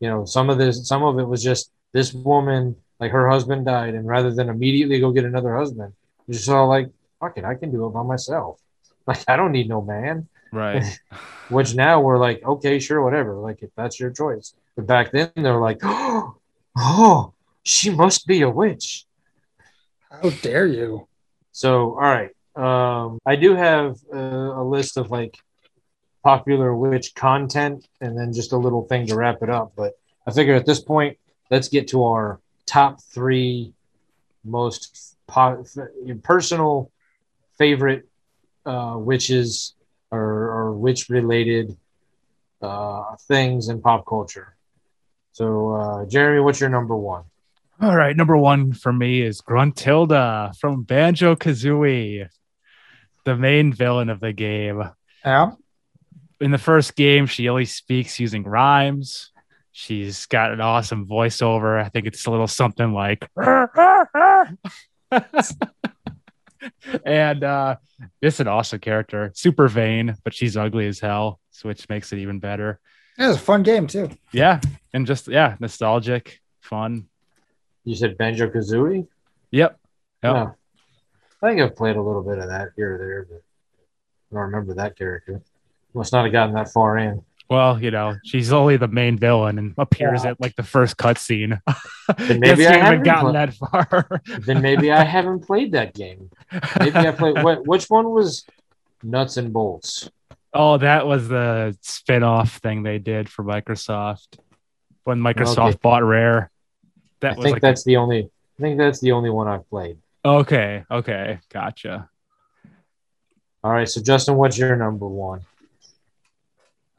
[0.00, 3.64] you know some of this some of it was just this woman like her husband
[3.66, 5.92] died and rather than immediately go get another husband
[6.26, 8.58] you just all like fuck it i can do it by myself
[9.08, 10.84] like i don't need no man Right.
[11.48, 15.32] which now we're like okay sure whatever like if that's your choice but back then
[15.36, 19.04] they're like oh she must be a witch
[20.10, 21.06] How dare you?
[21.52, 22.32] So, all right.
[22.56, 25.34] Um, I do have uh, a list of like
[26.24, 29.72] popular witch content and then just a little thing to wrap it up.
[29.76, 29.92] But
[30.26, 31.18] I figure at this point,
[31.50, 33.72] let's get to our top three
[34.44, 35.64] most po-
[36.22, 36.90] personal
[37.58, 38.02] favorite
[38.68, 39.74] uh, witches
[40.10, 41.76] or, or witch related
[42.60, 44.56] uh, things in pop culture.
[45.32, 47.24] So, uh, Jeremy, what's your number one?
[47.80, 48.16] All right.
[48.16, 52.28] Number one for me is Gruntilda from Banjo Kazooie,
[53.24, 54.82] the main villain of the game.
[55.24, 55.52] Yeah.
[56.40, 59.30] In the first game, she only speaks using rhymes.
[59.72, 61.80] She's got an awesome voiceover.
[61.80, 63.28] I think it's a little something like
[67.04, 67.76] and uh,
[68.20, 69.32] it's an awesome character.
[69.34, 72.80] Super vain, but she's ugly as hell, which makes it even better.
[73.18, 74.10] It was a fun game too.
[74.32, 74.60] Yeah,
[74.92, 77.08] and just yeah, nostalgic, fun.
[77.84, 79.06] You said Banjo Kazooie?
[79.50, 79.78] Yep.
[80.22, 80.34] Yep.
[80.34, 80.50] Yeah.
[81.42, 83.42] I think I've played a little bit of that here or there, but
[84.30, 85.40] I don't remember that character.
[85.94, 87.24] Must not have gotten that far in.
[87.50, 90.30] Well, you know, she's only the main villain and appears Yeah.
[90.32, 91.60] at like the first cutscene.
[92.18, 94.20] Then maybe I haven't gotten pla- that far.
[94.40, 96.30] Then maybe I haven't played that game.
[96.78, 97.42] Maybe I played.
[97.42, 98.44] What, which one was
[99.02, 100.10] Nuts and Bolts?
[100.54, 104.38] oh, that was the spin-off thing they did for Microsoft
[105.04, 105.78] when Microsoft Okay.
[105.82, 106.50] bought Rare.
[107.20, 108.30] That I was think like that's the only.
[108.58, 109.98] I think that's the only one I've played.
[110.24, 112.08] okay, okay, gotcha.
[113.62, 115.42] All right, so Justin, what's your number one?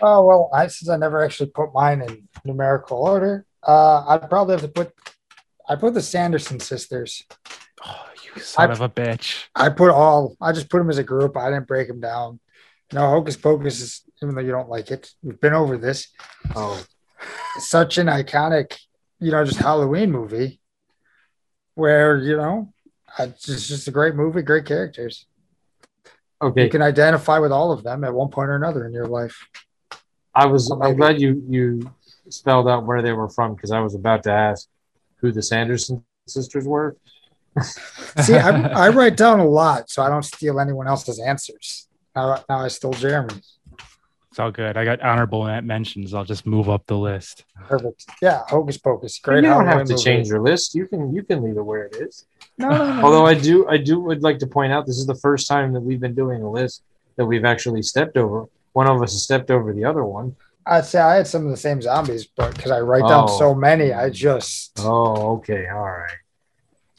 [0.02, 4.54] Oh well, I since I never actually put mine in numerical order, uh, I'd probably
[4.54, 4.94] have to put.
[5.68, 7.24] I put the Sanderson sisters.
[7.86, 9.46] Oh, you son I- of a bitch.
[9.56, 10.36] I put all.
[10.42, 11.36] I just put them as a group.
[11.38, 12.40] I didn't break them down.
[12.92, 16.08] You know, Hocus Pocus is even though you don't like it, we've been over this.
[16.56, 16.82] Oh,
[17.58, 18.78] Such an iconic,
[19.20, 20.60] you know, just Halloween movie,
[21.76, 22.74] where you know,
[23.20, 25.26] it's just, just a great movie, great characters.
[26.42, 29.08] Okay, you can identify with all of them at one point or another in your
[29.08, 29.46] life.
[30.34, 30.70] I was.
[30.72, 31.92] Or I'm glad you you
[32.30, 34.68] spelled out where they were from because I was about to ask
[35.18, 36.96] who the Sanderson sisters were.
[37.62, 41.88] See, I, I write down a lot, so I don't steal anyone else's answers.
[42.16, 43.58] Now, now I stole Jeremy's.
[44.30, 44.78] It's all good.
[44.78, 46.14] I got honorable mentions.
[46.14, 47.46] I'll just move up the list.
[47.68, 48.06] Perfect.
[48.22, 49.18] Yeah, Hocus Pocus.
[49.20, 49.44] Great.
[49.44, 50.04] you don't have to movie.
[50.04, 50.76] change your list.
[50.76, 52.26] You can you can leave it where it is.
[52.58, 53.04] No, no, no.
[53.04, 55.74] Although I do I do would like to point out this is the first time
[55.74, 56.84] that we've been doing a list
[57.16, 58.46] that we've actually stepped over.
[58.80, 60.38] One of us stepped over the other one.
[60.66, 63.38] I'd say I had some of the same zombies, but because I write down Oh.
[63.38, 66.18] so many, I just Oh, okay, all right.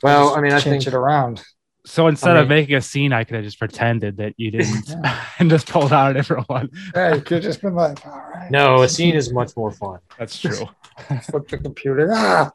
[0.02, 1.42] Well, I mean, I change think it around.
[1.86, 4.88] So instead I of making a scene, I could have just pretended that you didn't
[4.90, 5.24] Yeah.
[5.38, 6.68] and just pulled out a different one.
[6.94, 9.70] Yeah, you could have just been like, all right, no, a scene is much more
[9.70, 10.00] fun.
[10.18, 10.66] That's true.
[11.30, 12.10] flip the computer.
[12.12, 12.50] Ah,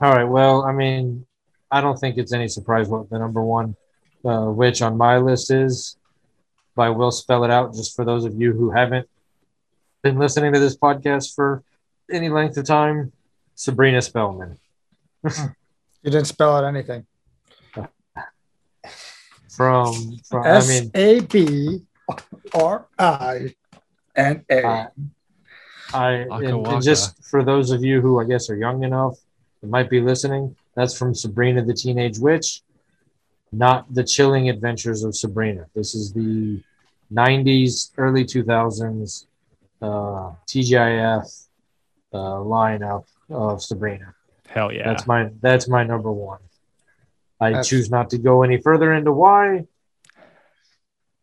[0.00, 0.24] All right.
[0.24, 1.26] Well, I mean,
[1.70, 3.76] I don't think it's any surprise what the number one
[4.24, 5.96] uh, witch on my list is.
[6.76, 9.08] But I will spell it out just for those of you who haven't
[10.02, 11.62] been listening to this podcast for
[12.10, 13.12] any length of time.
[13.54, 14.58] Sabrina Spellman
[16.04, 17.06] you didn't spell out anything.
[19.50, 21.80] from from I S mean A B
[22.52, 23.54] R I
[24.14, 24.66] N A.
[24.66, 24.86] Uh,
[25.94, 29.16] and, and just for those of you who I guess are young enough
[29.60, 32.62] that might be listening, that's from Sabrina the Teenage Witch,
[33.58, 35.66] not the Chilling Adventures of Sabrina.
[35.74, 36.62] This is the
[37.12, 39.26] '90s, early 2000s
[39.82, 41.46] uh, TGIF
[42.12, 44.14] uh, lineup of Sabrina.
[44.48, 44.84] Hell yeah.
[44.84, 46.40] That's my that's my number one.
[47.40, 49.66] I That's- choose not to go any further into why,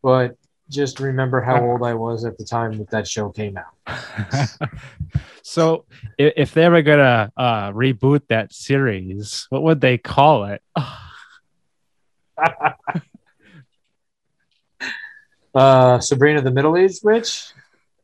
[0.02, 0.36] but
[0.68, 4.48] just remember how old I was at the time that that show came out.
[5.42, 5.84] so
[6.18, 10.62] if, if they were gonna uh, reboot that series, what would they call it?
[15.54, 17.52] Uh, Sabrina the Middle Aged Witch.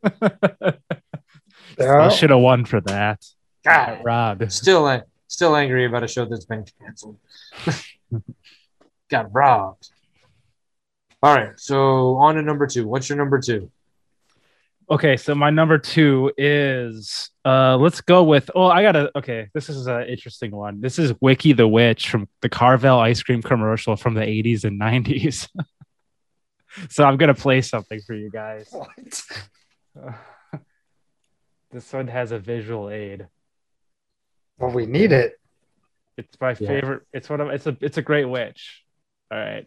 [0.05, 3.25] I should have won for that.
[3.65, 4.53] God, robbed.
[4.53, 7.19] still, still angry about a show that's been canceled.
[9.11, 9.91] Got robbed.
[11.23, 12.87] All right, so on to number two.
[12.87, 13.71] What's your number two?
[14.91, 19.69] Okay, so my number two is uh let's go with oh I gotta okay, this
[19.69, 20.81] is an interesting one.
[20.81, 24.81] This is Wiki the Witch from the Carvel ice cream commercial from the 80s and
[24.81, 25.47] 90s.
[26.91, 28.69] so I'm gonna play something for you guys.
[28.73, 29.23] What?
[31.71, 33.27] this one has a visual aid.
[34.59, 35.35] Well, we need it.
[36.17, 36.69] It's my Yeah.
[36.69, 37.03] favorite.
[37.13, 38.85] It's one of it's a it's a great witch.
[39.31, 39.67] All right.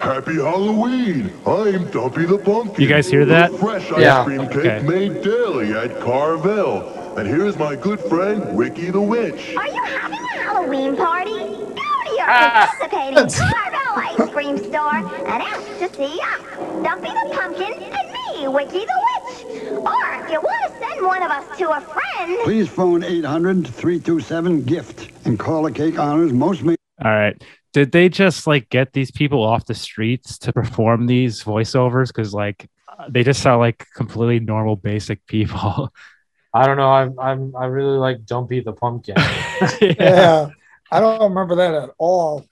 [0.00, 1.32] Happy Halloween!
[1.46, 2.82] I'm Dumpy the Pumpkin.
[2.82, 3.52] You guys hear that?
[3.52, 4.20] The fresh Yeah.
[4.20, 7.14] ice cream cake made daily at Carvel.
[7.16, 9.54] And here's my good friend, Ricky the Witch.
[9.56, 11.30] Are you having a Halloween party?
[11.30, 12.74] Go to your Ah.
[12.80, 16.40] participating Carvel ice cream store and ask to see us,
[16.82, 19.72] Dumpy the Pumpkin, and me, Ricky the Witch.
[19.72, 23.66] Or if you want to send one of us to a friend, Please phone 800
[23.68, 26.74] 327 GIFT and call the cake honors most ma-
[27.04, 27.40] All right.
[27.72, 32.08] Did they just like get these people off the streets to perform these voiceovers?
[32.08, 35.92] Because like uh, they just sound like completely normal, basic people.
[36.54, 36.90] I don't know.
[36.90, 39.14] I'm, I'm I really like Dumpy the Pumpkin
[39.80, 40.50] Yeah.
[40.90, 42.46] I don't remember that at all.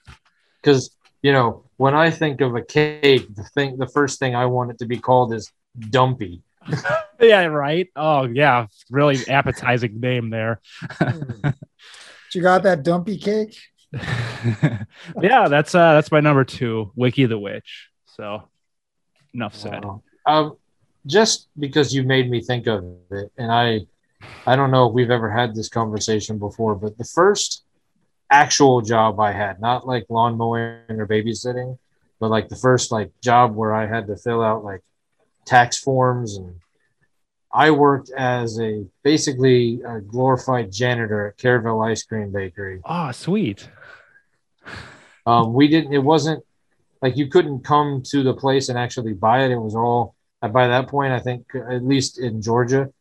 [0.62, 0.90] because
[1.20, 4.70] you know when I think of a cake, the thing, the first thing I want
[4.70, 6.42] it to be called is Dumpy.
[7.20, 7.88] yeah, right.
[7.96, 8.66] Oh, yeah.
[8.90, 10.60] Really appetizing name there.
[12.34, 13.56] You got that dumpy cake?
[15.20, 17.90] yeah, that's uh that's my number two, Wiki the Witch.
[18.06, 18.48] So
[19.34, 19.84] enough said.
[19.84, 20.02] Wow.
[20.26, 20.56] Um,
[21.06, 23.80] just because you made me think of it, and I,
[24.46, 27.64] I don't know if we've ever had this conversation before, but the first
[28.30, 31.78] actual job I had, not like lawn mowing or babysitting,
[32.20, 34.82] but like the first like job where I had to fill out like
[35.46, 36.54] tax forms and
[37.52, 42.80] I worked as a basically a glorified janitor at Carvel Ice Cream Bakery.
[42.84, 43.68] Oh, sweet.
[45.26, 45.92] Um, we didn't.
[45.92, 46.44] It wasn't
[47.02, 49.50] like you couldn't come to the place and actually buy it.
[49.50, 51.12] It was all uh, by that point.
[51.12, 52.92] I think at least in Georgia,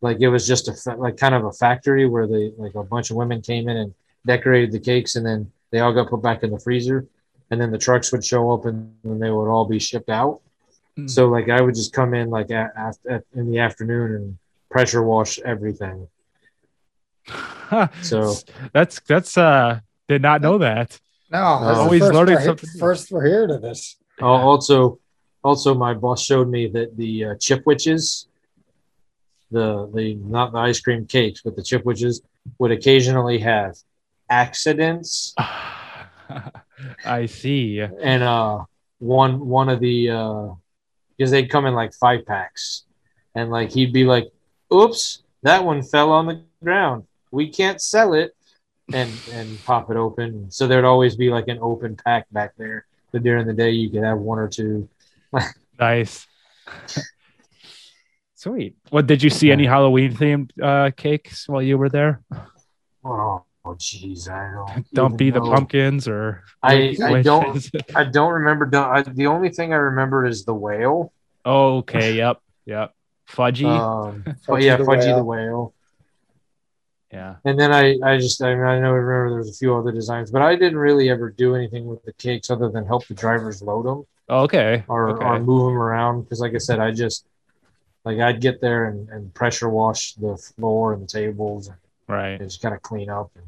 [0.00, 3.10] like it was just a like kind of a factory where they like a bunch
[3.10, 3.94] of women came in and
[4.26, 7.06] decorated the cakes, and then they all got put back in the freezer,
[7.50, 10.40] and then the trucks would show up and then they would all be shipped out.
[10.98, 11.10] Mm.
[11.10, 12.72] So like I would just come in like at,
[13.08, 14.38] at in the afternoon and
[14.70, 16.08] pressure wash everything.
[18.02, 18.34] So-
[18.72, 20.98] that's that's uh did not know that.
[21.30, 22.68] No, that's the Always first learning we're, something.
[22.70, 23.96] First First we're here to this.
[24.20, 24.98] Uh, also,
[25.42, 28.28] also my boss showed me that the uh, chip witches,
[29.50, 32.22] the the not the ice cream cakes, but the chip witches
[32.58, 33.76] would occasionally have
[34.30, 35.34] accidents,
[37.04, 37.80] I see.
[37.80, 38.64] and uh,
[38.98, 40.48] one one of the uh,
[41.16, 42.84] because they'd come in like five packs,
[43.34, 44.30] and like he'd be like,
[44.72, 47.04] "Oops, that one fell on the ground.
[47.32, 48.32] We can't sell it."
[48.92, 50.50] And and pop it open.
[50.50, 52.86] So there'd always be like an open pack back there.
[53.12, 54.88] But during the day, you could have one or two.
[55.78, 56.26] Nice.
[58.34, 58.76] Sweet.
[58.90, 62.22] What did you see any Halloween themed uh cakes while you were there?
[63.04, 64.86] Oh, jeez, I don't.
[64.94, 65.50] Don't even be the know.
[65.50, 67.66] pumpkins or I I don't.
[67.94, 68.66] I don't remember.
[68.66, 71.12] don't- I, the only thing I remember is the whale.
[71.44, 72.92] oh, okay, yep, yep.
[73.28, 73.66] Fudgie.
[73.66, 75.16] Um, but Fudgie yeah, the Fudgie Whale.
[75.16, 75.74] the whale.
[77.16, 77.36] Yeah.
[77.44, 79.92] And then I I just I mean I know I remember there's a few other
[79.92, 83.14] designs, but I didn't really ever do anything with the cakes other than help the
[83.14, 84.84] drivers load them Oh, okay.
[84.88, 85.24] or okay.
[85.24, 87.26] or move them around because like I said I just
[88.04, 91.76] like I'd get there and, and pressure wash the floor and the tables and,
[92.08, 92.38] right.
[92.38, 93.46] just kind of clean up and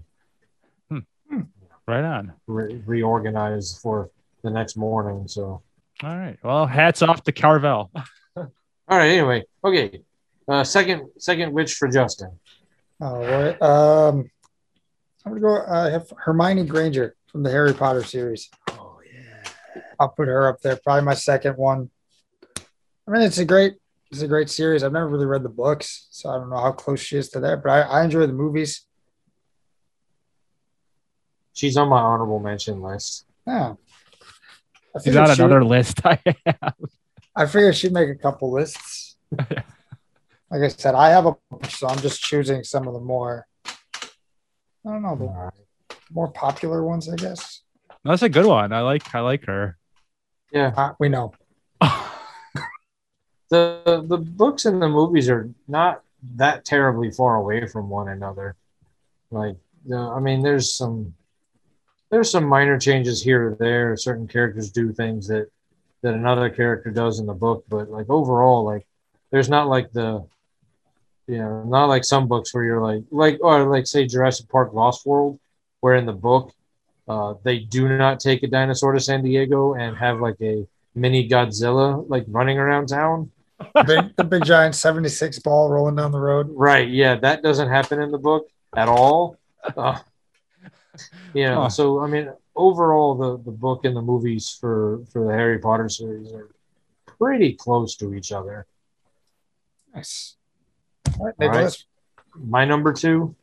[1.86, 2.34] Right on.
[2.46, 4.10] re- reorganize for
[4.42, 5.26] the next morning.
[5.26, 5.62] So.
[6.02, 6.36] All right.
[6.44, 7.90] Well, hats off to Carvel.
[8.36, 8.44] All
[8.90, 9.08] right.
[9.08, 10.02] Anyway, okay.
[10.46, 12.30] Uh, second, second witch for Justin.
[13.00, 13.60] All right.
[13.62, 14.30] Um,
[15.24, 15.64] I'm gonna go.
[15.66, 18.48] I have Hermione Granger from the Harry Potter series.
[18.70, 19.82] Oh yeah.
[20.00, 20.76] I'll put her up there.
[20.76, 21.90] Probably my second one.
[23.06, 23.74] I mean, it's a great,
[24.10, 24.82] it's a great series.
[24.82, 27.40] I've never really read the books, so I don't know how close she is to
[27.40, 27.62] that.
[27.62, 28.84] But I, I enjoy the movies.
[31.52, 33.26] She's on my honorable mention list.
[33.46, 33.74] Yeah.
[34.94, 36.74] I She's figured on she- another list I have.
[37.34, 39.16] I figured she'd make a couple lists.
[40.50, 43.46] like I said, I have a bunch, so I'm just choosing some of the more.
[43.66, 45.52] I don't know, the
[46.12, 47.62] more popular ones, I guess.
[48.04, 48.72] That's a good one.
[48.72, 49.14] I like.
[49.14, 49.76] I like her.
[50.52, 50.72] Yeah.
[50.76, 51.32] Uh, we know.
[53.50, 56.02] The the books and the movies are not
[56.36, 58.56] that terribly far away from one another.
[59.30, 61.14] Like, the, I mean, there's some
[62.10, 63.96] there's some minor changes here or there.
[63.96, 65.48] Certain characters do things that
[66.02, 68.86] that another character does in the book, but like overall, like
[69.30, 70.26] there's not like the
[71.36, 75.04] know not like some books where you're like like or like say Jurassic Park Lost
[75.04, 75.38] World,
[75.80, 76.52] where in the book
[77.06, 81.28] uh, they do not take a dinosaur to San Diego and have like a mini
[81.28, 83.30] Godzilla like running around town.
[83.74, 86.48] The big, the big giant 76 ball rolling down the road.
[86.50, 86.88] Right.
[86.88, 89.36] Yeah, that doesn't happen in the book at all.
[89.76, 89.98] Uh,
[91.34, 91.68] know, Huh.
[91.68, 95.88] so I mean, overall, the the book and the movies for for the Harry Potter
[95.88, 96.48] series are
[97.06, 98.66] pretty close to each other.
[99.94, 100.37] Nice.
[101.18, 101.84] All right, All right.
[102.34, 103.34] My number two,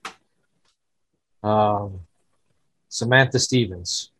[1.43, 1.99] um,
[2.89, 4.11] Samantha Stephens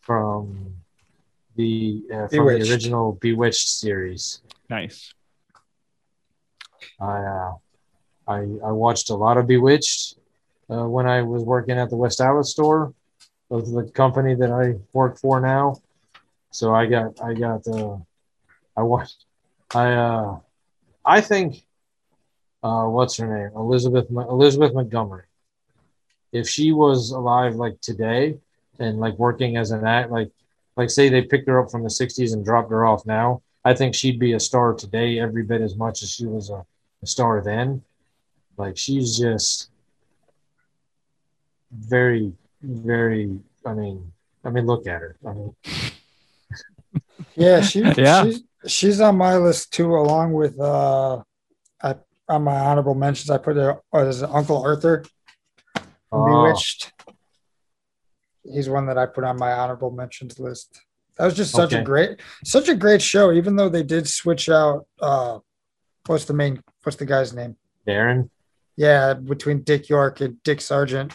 [0.00, 0.74] from
[1.56, 2.64] the uh, from Bewitched.
[2.64, 4.40] the original Bewitched series.
[4.68, 5.12] Nice.
[7.00, 7.54] I uh,
[8.26, 10.18] I I watched a lot of Bewitched
[10.70, 12.94] uh, when I was working at the West Allis store
[13.50, 15.76] of the company that I work for now.
[16.50, 17.96] So I got I got uh,
[18.76, 19.24] I watched
[19.74, 20.38] I uh,
[21.08, 21.64] I think
[22.62, 25.24] uh, what's her name Elizabeth Elizabeth Montgomery.
[26.32, 28.36] If she was alive like today
[28.78, 30.30] and like working as an act like
[30.76, 33.74] like say they picked her up from the 60s and dropped her off now I
[33.74, 36.64] think she'd be a star today every bit as much as she was a,
[37.02, 37.82] a star then.
[38.56, 39.70] Like she's just
[41.70, 42.32] very,
[42.62, 43.38] very.
[43.66, 44.12] I mean,
[44.44, 45.16] I mean, look at her.
[45.26, 45.56] I mean,
[47.36, 48.24] Yeah, she, Yeah.
[48.24, 51.22] she's she's on my list too, along with uh,
[51.82, 51.94] I,
[52.28, 53.30] on my honorable mentions.
[53.30, 55.04] I put it as Uncle Arthur
[56.12, 56.92] oh, Bewitched.
[58.44, 60.80] he's one that I put on my honorable mentions list.
[61.16, 63.32] That was just such a great, such a great show.
[63.32, 65.40] Even though they did switch out, uh,
[66.06, 67.56] what's the main, what's the guy's name?
[67.86, 68.30] Darrin.
[68.76, 71.12] Yeah, between Dick York and Dick Sargent.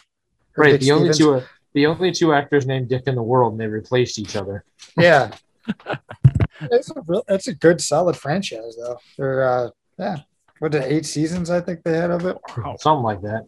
[0.58, 0.72] Right.
[0.72, 1.42] Dick The only Stephens.
[1.42, 4.64] two the only two actors named Dick in the world, and they replaced each other.
[4.98, 5.32] Yeah,
[6.72, 8.98] it's a real, it's a good, solid franchise though.
[9.18, 10.18] They're uh, yeah,
[10.60, 12.38] what did eight seasons I think they had of it.
[12.80, 13.48] Something like that.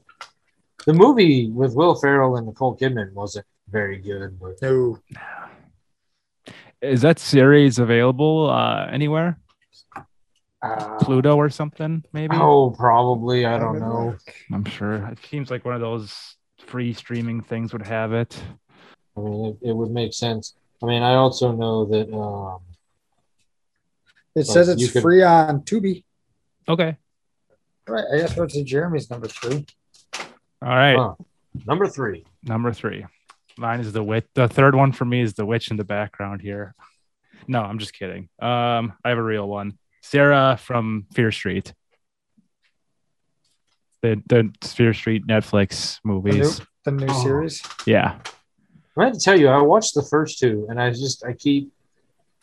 [0.86, 5.00] The movie with Will Ferrell and Nicole Kidman wasn't very good, but No,
[6.82, 9.40] Is that series available uh, anywhere?
[10.62, 12.04] uh, Pluto or something?
[12.14, 12.36] Maybe.
[12.36, 14.16] oh, probably I don't know.
[14.54, 14.96] I'm sure.
[15.08, 16.36] It seems like one of those
[16.66, 18.40] free streaming things would have it.
[19.18, 20.56] I mean, it, it would make sense.
[20.84, 22.60] I mean, I also know that um,
[24.36, 26.04] it says it's could- free on Tubi.
[26.68, 26.98] Okay.
[27.88, 29.66] Right, I guess what's Jeremy's number three.
[30.62, 30.96] All right.
[30.98, 31.14] huh,
[31.68, 32.26] number three.
[32.44, 33.06] Number three.
[33.58, 34.26] Mine is the witch.
[34.34, 36.74] The third one for me is the witch in the background here.
[37.48, 38.28] No, I'm just kidding.
[38.42, 39.78] Um, I have a real one.
[40.02, 41.74] Sarah from Fear Street.
[44.02, 46.62] The the Fear Street Netflix The new, movies.
[46.84, 47.24] the new Oh.
[47.24, 47.62] series.
[47.86, 48.20] Yeah.
[48.98, 51.72] I had to tell you, I watched the first two, and I just I keep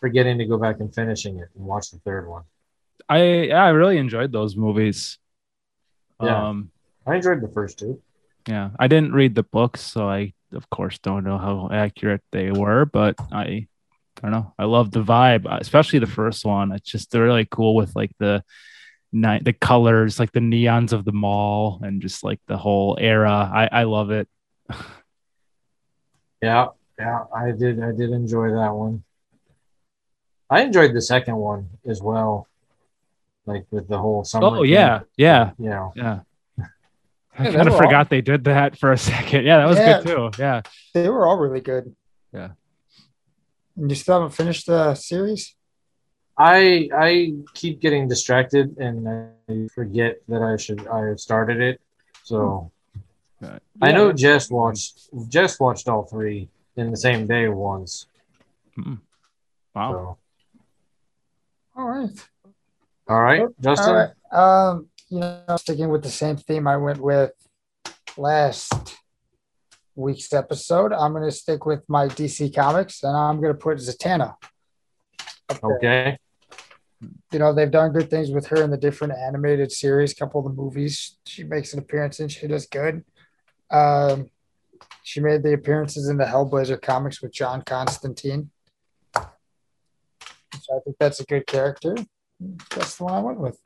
[0.03, 2.43] forgetting to go back and finishing it and watch the third one.
[3.09, 5.19] I yeah, I really enjoyed those movies.
[6.23, 6.49] Yeah.
[6.51, 6.71] Um
[7.07, 8.03] I enjoyed the first two.
[8.47, 8.71] yeah.
[8.79, 12.85] I didn't read the books, so I of course don't know how accurate they were,
[12.85, 13.69] but I
[14.23, 14.53] I don't know.
[14.59, 16.73] I love the vibe, especially the first one.
[16.73, 18.45] It's just they're really cool with like the
[19.13, 23.51] night the colors, like the neons of the mall and just like the whole era.
[23.53, 24.29] I I love it.
[26.43, 27.81] Yeah, yeah, I did.
[27.83, 29.05] I did enjoy that one.
[30.53, 32.47] I enjoyed the second one as well,
[33.47, 34.47] like with the whole summer.
[34.59, 35.93] Oh yeah, yeah, you know.
[35.97, 36.21] yeah.
[37.39, 39.45] I Yeah, they kind of were all- forgot they did that for a second.
[39.49, 40.03] Yeah, that was Yeah.
[40.03, 40.43] good too.
[40.43, 40.61] Yeah.
[40.95, 41.85] They were all really good.
[42.33, 42.51] Yeah.
[43.77, 45.55] And you still haven't finished the series?
[46.37, 51.77] I I keep getting distracted and I forget that I should I have started it.
[52.25, 52.71] So
[53.43, 54.95] Uh, I know Jess watched
[55.35, 58.07] Jess watched all three in the same day once.
[59.75, 59.91] Wow.
[59.93, 60.19] So
[61.75, 62.29] All right.
[63.09, 63.89] all right, Justin.
[63.89, 64.69] All right.
[64.71, 67.33] Um, you know, sticking with the same theme I went with
[68.17, 68.97] last
[69.95, 73.79] week's episode, I'm going to stick with my DC Comics and I'm going to put
[73.79, 74.35] Zatanna.
[75.63, 76.19] Okay.
[77.33, 80.55] You know, they've done good things with her in the different animated series, couple of
[80.55, 81.19] the movies.
[81.27, 83.05] She makes an appearance and she does good.
[83.71, 84.31] Um,
[85.03, 88.51] she made the appearances in the Hellblazer comics with John Constantine.
[90.63, 91.97] So I think that's a good character.
[92.71, 93.59] That's the one I went with.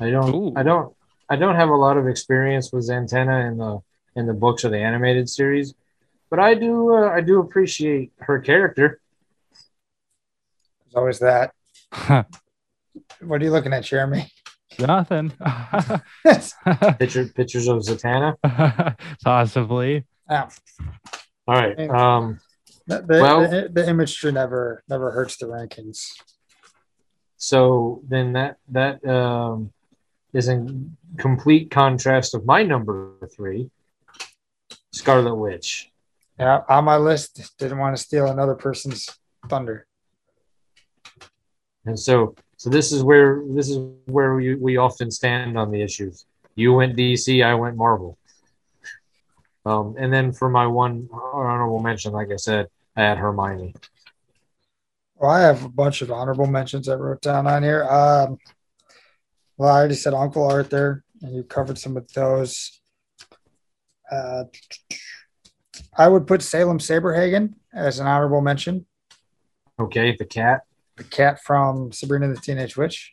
[0.00, 0.52] I don't Ooh.
[0.56, 0.94] I don't
[1.28, 3.80] I don't have a lot of experience with Zatanna in the
[4.16, 5.74] in the books or the animated series,
[6.30, 8.98] but I do uh, I do appreciate her character.
[10.84, 11.52] There's always that.
[13.20, 14.30] What are you looking at, Jeremy?
[14.78, 15.32] Nothing.
[16.98, 18.36] Picture pictures of Zatanna.
[19.24, 20.04] Possibly.
[20.30, 20.48] Ah,
[21.46, 21.78] All right.
[21.90, 22.40] Um
[22.86, 26.12] the, the, Well- the, the imagery never never hurts the rankings.
[27.36, 29.72] so then that that um
[30.32, 33.70] is in complete contrast of my number three,
[34.92, 35.92] Scarlet Witch.
[36.40, 39.08] Yeah, on my list, didn't want to steal another person's
[39.48, 39.86] thunder.
[41.86, 45.82] And so so this is where this is where we, we often stand on the
[45.82, 46.26] issues.
[46.56, 48.18] You went DC, I went Marvel.
[49.64, 53.74] Um, and then for my one honorable mention, like I said, I had Hermione.
[55.16, 57.84] Well, I have a bunch of honorable mentions I wrote down on here.
[57.84, 58.38] Um,
[59.56, 62.80] well, I already said Uncle Arthur, and you covered some of those.
[64.10, 64.44] Uh,
[65.96, 68.86] I would put Salem Saberhagen as an honorable mention.
[69.78, 70.62] Okay, the cat.
[70.96, 73.12] The cat from Sabrina the Teenage Witch.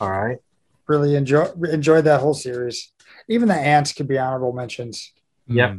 [0.00, 0.38] All right.
[0.86, 2.92] Really enjoy enjoyed that whole series.
[3.28, 5.12] Even the aunts could be honorable mentions.
[5.50, 5.78] Yep.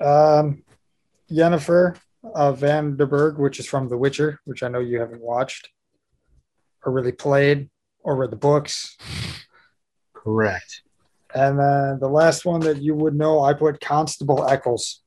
[0.00, 0.40] Mm.
[0.40, 0.62] Um,
[1.30, 1.96] Yennefer
[2.34, 5.70] uh, Van der Berg, which is from The Witcher, which I know you haven't watched
[6.84, 7.68] or really played
[8.02, 8.96] or read the books.
[10.14, 10.82] Correct.
[11.34, 15.02] And then the last one that you would know, I put Constable Eccles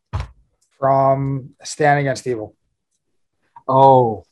[0.78, 2.56] from Stan Against Evil,
[3.68, 4.26] Oh,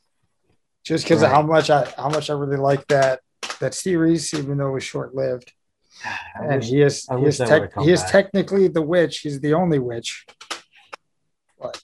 [0.83, 3.19] just because of how much I how much I really like that
[3.59, 5.51] that series, even though it was short lived.
[6.05, 8.11] I And wish- he is he is that tech, he is back.
[8.11, 9.19] technically the witch.
[9.19, 10.25] He's the only witch.
[11.59, 11.81] But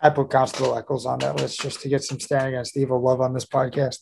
[0.00, 3.20] I put Constable Eccles on that list just to get some Stan Against Evil love
[3.20, 4.00] on this podcast.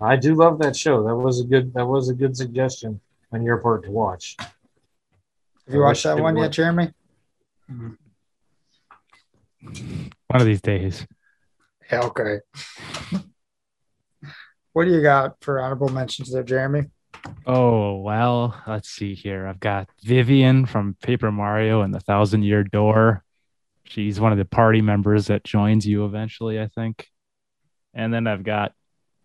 [0.00, 1.04] I do love that show.
[1.06, 3.00] That was a good that was a good suggestion
[3.32, 4.36] on your part to watch.
[4.40, 4.50] Have
[5.68, 6.52] you I watched that it one yet, would.
[6.52, 6.92] Jeremy?
[7.68, 7.96] One
[10.32, 11.06] of these days.
[11.90, 12.38] Yeah, okay.
[14.72, 16.90] what do you got for honorable mentions there, Jeremy?
[17.46, 19.46] Oh, well, let's see here.
[19.46, 23.24] I've got Vivian from Paper Mario and the Thousand Year Door.
[23.84, 27.08] She's one of the party members that joins you eventually, I think.
[27.94, 28.72] And then I've got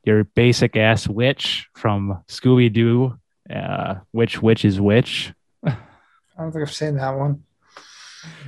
[0.04, 3.18] your basic ass witch from Scooby Doo.
[3.50, 5.34] Uh, which witch is which?
[5.66, 5.76] I
[6.38, 7.44] don't think I've seen that one.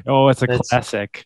[0.05, 1.25] Oh, it's a That's- classic.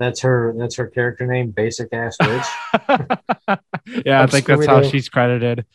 [0.00, 0.52] That's her.
[0.58, 1.52] That's her character name.
[1.52, 2.44] Basic ass witch.
[4.04, 5.66] yeah, I From think that's how she's credited.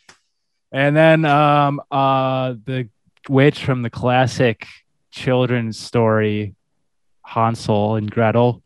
[0.71, 2.89] And then um uh the
[3.27, 4.65] witch from the classic
[5.11, 6.55] children's story
[7.25, 8.63] Hansel and Gretel.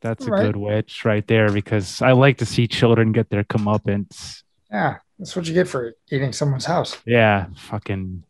[0.00, 0.42] That's a Right.
[0.46, 4.42] good witch right there because I like to see children get their comeuppance.
[4.70, 6.96] Yeah, that's what you get for eating someone's house.
[7.04, 8.22] Yeah, fucking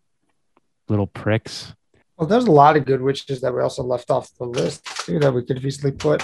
[0.88, 1.74] little pricks.
[2.16, 5.18] Well, there's a lot of good witches that we also left off the list too
[5.20, 6.22] that we could have easily put.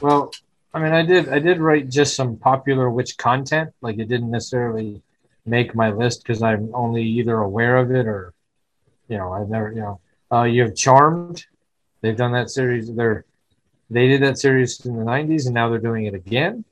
[0.00, 0.30] well,
[0.72, 1.28] I mean, I did.
[1.28, 3.70] I did write just some popular witch content.
[3.82, 5.02] Like it didn't necessarily
[5.46, 8.34] make my list because I'm only either aware of it or,
[9.08, 9.72] you know, I've never.
[9.72, 10.00] You know,
[10.32, 11.44] uh, you have Charmed.
[12.00, 12.92] They've done that series.
[12.94, 13.24] They're
[13.90, 16.64] they did that series in the '90s, and now they're doing it again.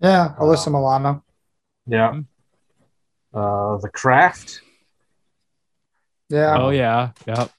[0.00, 1.24] Yeah, Alyssa Milano.
[1.86, 2.20] Yeah.
[3.34, 4.62] Uh, the Craft.
[6.28, 7.50] Yeah, Oh yeah, yep.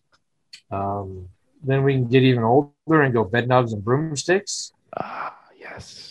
[0.71, 1.27] Um,
[1.63, 4.71] then we can get even older and go bed knobs and broomsticks.
[4.97, 6.10] Ah, yes.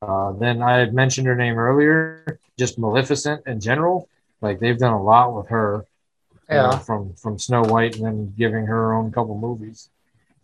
[0.00, 4.08] Uh, then I had mentioned her name earlier, just Maleficent in general.
[4.40, 5.84] Like they've done a lot with her.
[6.48, 6.78] you know, yeah.
[6.78, 9.90] from from Snow White and then giving her her own couple movies.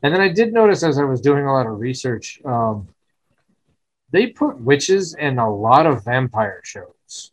[0.02, 2.88] And then I did notice as I was doing a lot of research, um,
[4.10, 7.32] they put witches in a lot of vampire shows.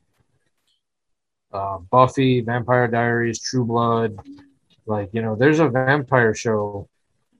[1.52, 4.18] Uh, Buffy, Vampire Diaries, True Blood.
[4.86, 6.88] Like, you know, there's a vampire show.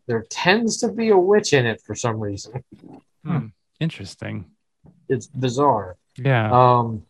[0.06, 2.64] There tends to be a witch in it for some reason.
[3.80, 4.46] Interesting.
[5.12, 5.98] It's bizarre.
[6.18, 6.50] Yeah.
[6.52, 7.06] Um,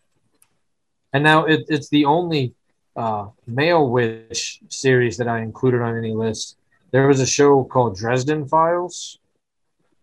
[1.13, 2.53] and now it, it's the only
[2.95, 6.57] uh, male witch series that I included on any list.
[6.91, 9.19] There was a show called Dresden Files.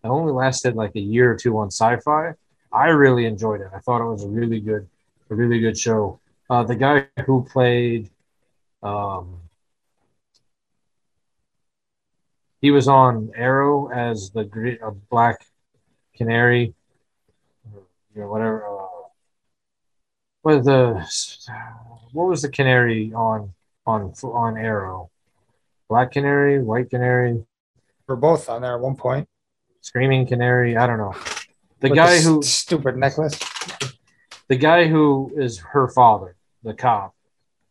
[0.05, 2.35] It only lasted like a year or two on Sci-Fi.
[2.73, 3.69] I really enjoyed it.
[3.75, 4.89] I thought it was a really good,
[5.31, 6.21] a really good show.
[6.49, 8.11] Uh, the guy who played,
[8.83, 9.41] um,
[12.61, 15.45] he was on Arrow as the uh, Black
[16.17, 16.75] Canary,
[18.19, 18.67] you know, whatever.
[18.67, 18.87] Uh,
[20.43, 21.07] what the
[22.13, 23.55] what was the canary on
[23.87, 25.11] on on Arrow?
[25.89, 27.45] Black canary, white canary,
[28.07, 29.27] We're both on there at one point.
[29.81, 30.77] screaming canary.
[30.77, 31.15] I don't know.
[31.81, 33.39] The With guy s- who stupid necklace.
[34.49, 37.15] the guy who is her father, the cop.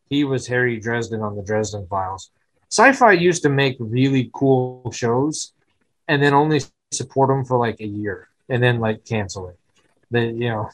[0.10, 2.32] He was Harry Dresden on the Dresden Files.
[2.72, 5.52] Sci-Fi used to make really cool shows,
[6.08, 9.60] and then only support them for like a year, and then like cancel it.
[10.12, 10.70] They, you know.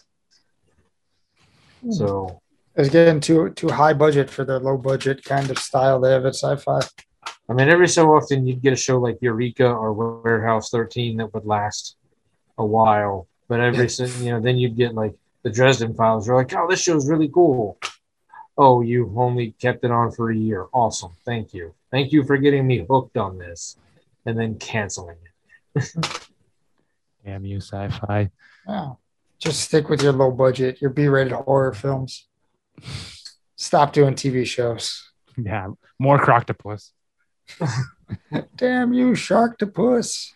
[1.82, 1.92] Hmm.
[1.92, 2.42] So
[2.76, 6.26] It's getting too too high budget for the low budget kind of style they have
[6.26, 6.82] at sci-fi.
[7.50, 11.34] I mean, every so often you'd get a show like Eureka or Warehouse 13 that
[11.34, 11.98] would last
[12.58, 15.14] a while, but every so- you know, then you'd get like
[15.44, 16.26] the Dresden Files.
[16.26, 17.78] You're like, oh, this show's really cool.
[18.58, 20.68] Oh, you only kept it on for a year.
[20.74, 21.12] Awesome.
[21.26, 21.74] Thank you.
[21.92, 23.78] Thank you for getting me hooked on this,
[24.26, 25.18] and then canceling
[25.76, 25.92] it.
[27.26, 28.30] Damn you, sci-fi.
[28.68, 28.92] Yeah.
[29.44, 32.30] Just stick with your low budget, your B-rated horror films.
[33.58, 35.12] Stop doing TV shows.
[35.36, 35.68] Yeah.
[36.00, 36.92] More croctopus.
[38.56, 40.30] Damn you, Sharktopus.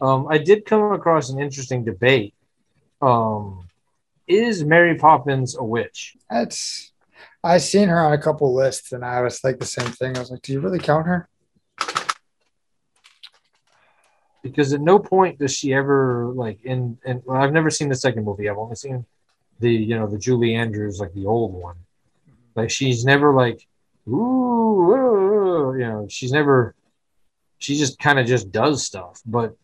[0.00, 2.34] Um, I did come across an interesting debate.
[3.00, 3.68] Um,
[4.26, 6.16] is Mary Poppins a witch?
[6.28, 6.90] That's
[7.44, 10.16] I seen her on a couple lists and I was like the same thing.
[10.16, 11.28] I was like, do you really count her?
[14.42, 17.94] Because at no point does she ever like in and well, I've never seen the
[17.94, 18.48] second movie.
[18.48, 19.06] I've only seen
[19.60, 21.76] the you know the Julie Andrews like the old one.
[22.54, 23.66] Like she's never like
[24.08, 26.74] ooh, ooh, you know she's never
[27.58, 29.20] she just kind of just does stuff.
[29.24, 29.56] But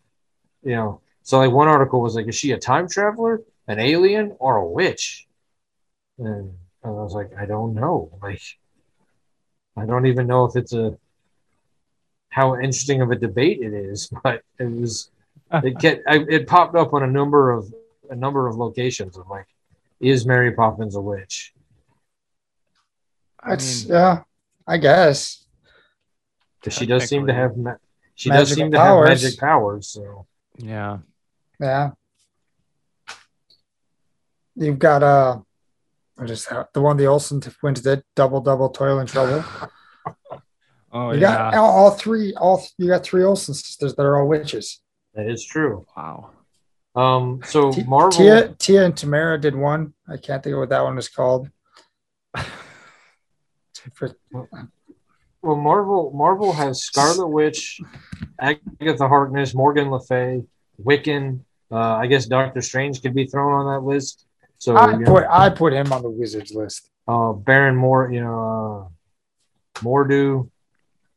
[0.63, 4.35] you know so like one article was like is she a time traveler, an alien,
[4.39, 5.27] or a witch?
[6.17, 6.53] And
[6.83, 8.17] I was like I don't know.
[8.21, 8.41] Like
[9.75, 10.97] I don't even know if it's a
[12.29, 15.11] how interesting of a debate it is, but it was
[15.51, 17.73] it get I, it popped up on a number of
[18.09, 19.47] a number of locations of like,
[19.99, 21.53] is Mary Poppins a witch?
[23.41, 24.21] I It's mean, yeah,
[24.67, 25.45] I guess.
[26.59, 27.75] Because she does seem to have ma-
[28.15, 29.07] she does seem to powers.
[29.09, 29.87] have magic powers.
[29.87, 30.27] So
[30.57, 30.99] yeah.
[31.59, 31.91] Yeah.
[34.55, 35.39] You've got uh
[36.15, 36.73] what is that?
[36.73, 39.43] The one the Olsen twins did, double double toil and trouble.
[40.91, 41.51] Oh you yeah.
[41.51, 44.81] got all, all three, all you got three Olsen sisters that are all witches.
[45.13, 45.85] That is true.
[45.95, 46.31] Wow.
[46.95, 49.93] Um, so T- Marvel, Tia, Tia and Tamera did one.
[50.07, 51.49] I can't think of what that one is called.
[53.93, 54.15] For-
[55.41, 57.79] well, Marvel, Marvel has Scarlet Witch,
[58.39, 60.43] Agatha Harkness, Morgan Le Fay,
[60.83, 61.41] Wiccan.
[61.71, 64.25] Uh, I guess Doctor Strange could be thrown on that list.
[64.57, 66.89] So I put know, I put him on the Wizards list.
[67.07, 70.49] uh, Baron Moore, you know, uh, Mordo,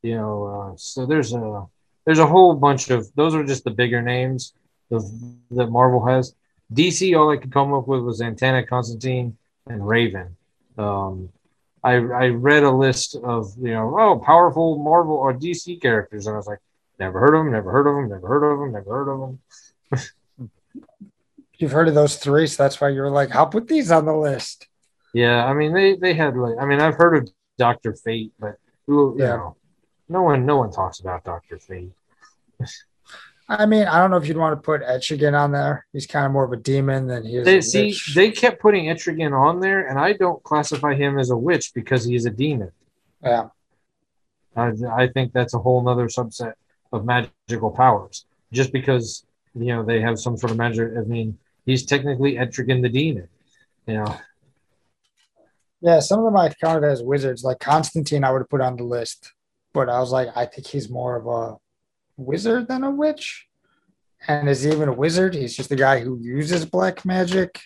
[0.02, 0.46] you know.
[0.46, 1.66] Uh, so there's a
[2.04, 4.54] there's a whole bunch of those are just the bigger names
[4.90, 5.04] of,
[5.52, 6.34] that Marvel has.
[6.72, 9.36] DC, all I could come up with was Zatanna, Constantine,
[9.66, 10.36] and Raven.
[10.78, 11.28] Um,
[11.84, 16.34] I I read a list of you know oh powerful Marvel or DC characters, and
[16.34, 16.60] I was like,
[16.98, 19.20] never heard of them, never heard of them, never heard of them, never heard of
[19.20, 19.40] them.
[21.58, 24.04] You've heard of those three, so that's why you were like, I'll put these on
[24.04, 24.66] the list.
[25.14, 27.28] Yeah, I mean they they had like I mean I've heard of
[27.58, 29.36] Doctor Fate, but who you Yeah.
[29.36, 29.56] know,
[30.12, 31.92] no one no one talks about Doctor Fate.
[33.48, 35.86] I mean, I don't know if you'd want to put Etrigan on there.
[35.92, 37.44] He's kind of more of a demon than he is.
[37.44, 38.14] They a see witch.
[38.14, 42.04] they kept putting Etrigan on there, and I don't classify him as a witch because
[42.04, 42.72] he's a demon.
[43.22, 43.48] yeah,
[44.56, 46.54] I, I think that's a whole nother subset
[46.92, 48.24] of magical powers.
[48.52, 52.80] Just because you know they have some sort of magic, I mean, he's technically Etrigan
[52.80, 53.28] the demon.
[53.86, 54.16] You know,
[55.80, 56.00] yeah.
[56.00, 58.24] Some of them I counted as wizards, like Constantine.
[58.24, 59.32] I would have put on the list,
[59.72, 61.56] but I was like, I think he's more of a
[62.16, 63.46] wizard than a witch.
[64.28, 65.34] And is he even a wizard?
[65.34, 67.60] He's just a guy who uses black magic.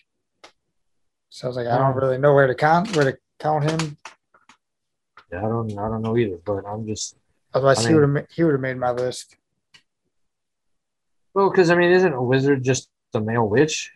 [1.29, 3.97] So I was like, I don't really know where to count where to count him.
[5.31, 7.17] Yeah, I don't I don't know either, but I'm just
[7.53, 9.37] Otherwise, I he mean- would have he would have made my list.
[11.35, 13.93] well because I mean, isn't a wizard just a male witch?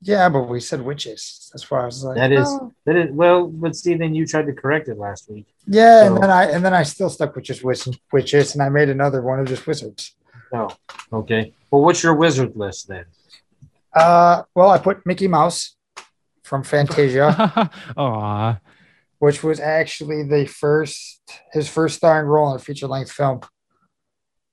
[0.00, 1.50] Yeah, but we said witches.
[1.52, 2.72] That's why I was like, That is oh.
[2.86, 5.46] that is well, but see, then you tried to correct it last week.
[5.66, 6.06] yeah.
[6.06, 8.88] And then I and then I still stuck with just witch, witches, and I made
[8.90, 10.14] another one of just wizards.
[10.52, 10.68] No,
[11.12, 11.52] okay.
[11.70, 13.04] Well, what's your wizard list then?
[13.92, 15.76] Uh, well, I put Mickey Mouse
[16.44, 18.58] from Fantasia, Aw.
[19.18, 21.20] which was actually the first
[21.52, 23.40] his first starring role in a feature length film.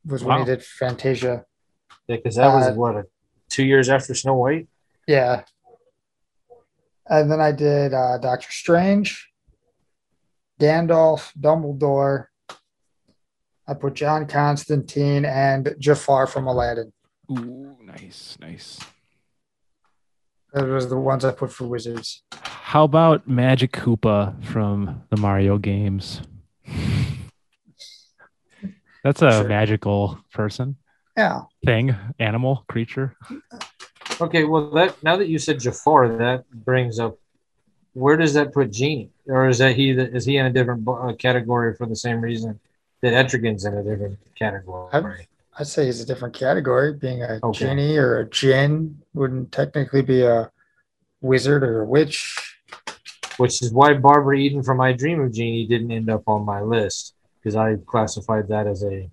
[0.05, 1.45] Was when he did Fantasia.
[2.07, 3.05] Yeah, because that was Uh, what a,
[3.49, 4.67] two years after Snow White.
[5.07, 5.43] Yeah.
[7.07, 9.29] And then I did uh, Doctor Strange,
[10.59, 12.25] Gandalf, Dumbledore.
[13.67, 16.91] I put John Constantine and Jafar from Aladdin.
[17.31, 18.79] Ooh, nice, nice.
[20.53, 22.23] Those was the ones I put for wizards.
[22.41, 26.21] How about Magic Koopa from the Mario games?
[29.03, 29.47] That's a Sure.
[29.47, 30.77] magical person,
[31.15, 31.41] Yeah.
[31.63, 33.15] thing, animal, creature.
[34.21, 37.17] Okay, well that now that you said Jafar, that brings up
[37.93, 40.87] where does that put Genie, or is that he that is he in a different
[40.87, 42.59] uh, category for the same reason
[43.01, 45.27] that Etrigan's in a different category?
[45.57, 46.93] I'd say he's a different category.
[46.93, 47.65] Being a Okay.
[47.65, 50.51] genie or a djinn wouldn't technically be a
[51.21, 52.35] wizard or a witch.
[53.37, 56.61] Which is why Barbara Eden from I Dream of Jeannie didn't end up on my
[56.61, 59.09] list because I classified that as a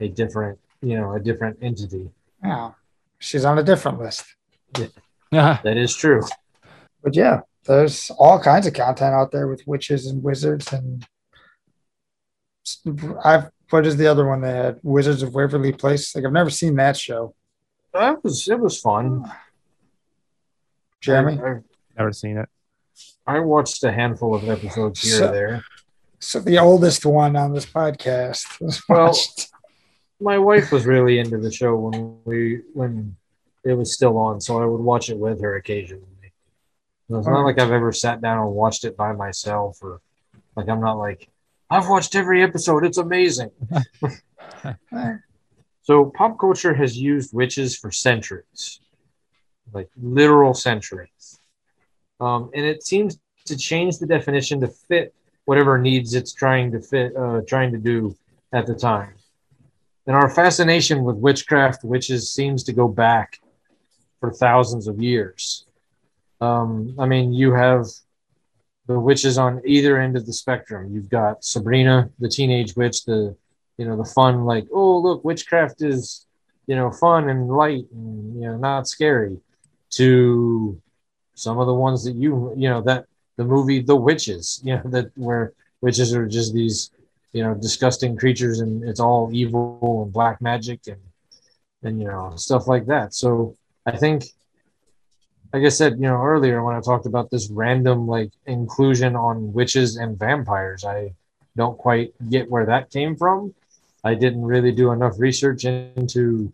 [0.00, 2.10] a different you know a different entity.
[2.42, 2.72] Yeah.
[3.18, 4.24] She's on a different list.
[5.32, 6.22] Ah, That is true.
[7.02, 11.06] But yeah, there's all kinds of content out there with witches and wizards and
[13.24, 14.78] I've what is the other one they had?
[14.82, 16.14] Wizards of Waverly Place.
[16.14, 17.34] Like I've never seen that show.
[17.92, 19.30] That was it was fun.
[21.00, 21.40] Jeremy.
[21.42, 21.62] I, have
[21.98, 22.48] Never seen it.
[23.26, 25.64] I watched a handful of episodes here So- or there.
[26.20, 29.48] So the oldest one on this podcast was Well, watched.
[30.24, 33.14] My wife was really into the show when we when
[33.62, 36.32] it was still on, so I would watch it with her occasionally.
[37.10, 40.00] It's not like I've ever sat down and watched it by myself, or
[40.56, 41.28] like I'm not like
[41.68, 42.86] I've watched every episode.
[42.86, 43.50] It's amazing.
[45.82, 48.80] so pop culture has used witches for centuries,
[49.74, 51.38] like literal centuries,
[52.18, 55.14] um, and it seems to change the definition to fit
[55.44, 58.16] whatever needs it's trying to fit, uh, trying to do
[58.54, 59.12] at the time.
[60.06, 63.40] And our fascination with witchcraft, witches, seems to go back
[64.20, 65.66] for thousands of years.
[66.40, 67.86] Um, I mean, you have
[68.86, 70.94] the witches on either end of the spectrum.
[70.94, 73.34] You've got Sabrina, the teenage witch, the
[73.78, 76.26] you know the fun, like oh look, witchcraft is
[76.66, 79.38] you know fun and light and you know not scary.
[79.92, 80.80] To
[81.34, 84.82] some of the ones that you you know that the movie The Witches, you know
[84.86, 86.90] that where witches are just these
[87.34, 91.00] you know disgusting creatures and it's all evil and black magic and
[91.82, 93.54] and you know stuff like that so
[93.84, 94.24] i think
[95.52, 99.52] like i said you know earlier when i talked about this random like inclusion on
[99.52, 101.12] witches and vampires i
[101.56, 103.54] don't quite get where that came from
[104.04, 106.50] i didn't really do enough research into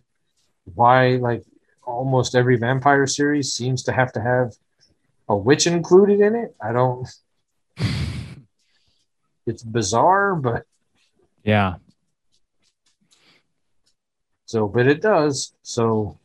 [0.75, 1.45] why like
[1.85, 4.53] almost every vampire series seems to have to have
[5.29, 6.55] a witch included in it.
[6.61, 7.09] I don't.
[9.47, 10.65] It's bizarre, but
[11.45, 11.77] Yeah.
[14.47, 15.55] so but it does.
[15.63, 16.19] So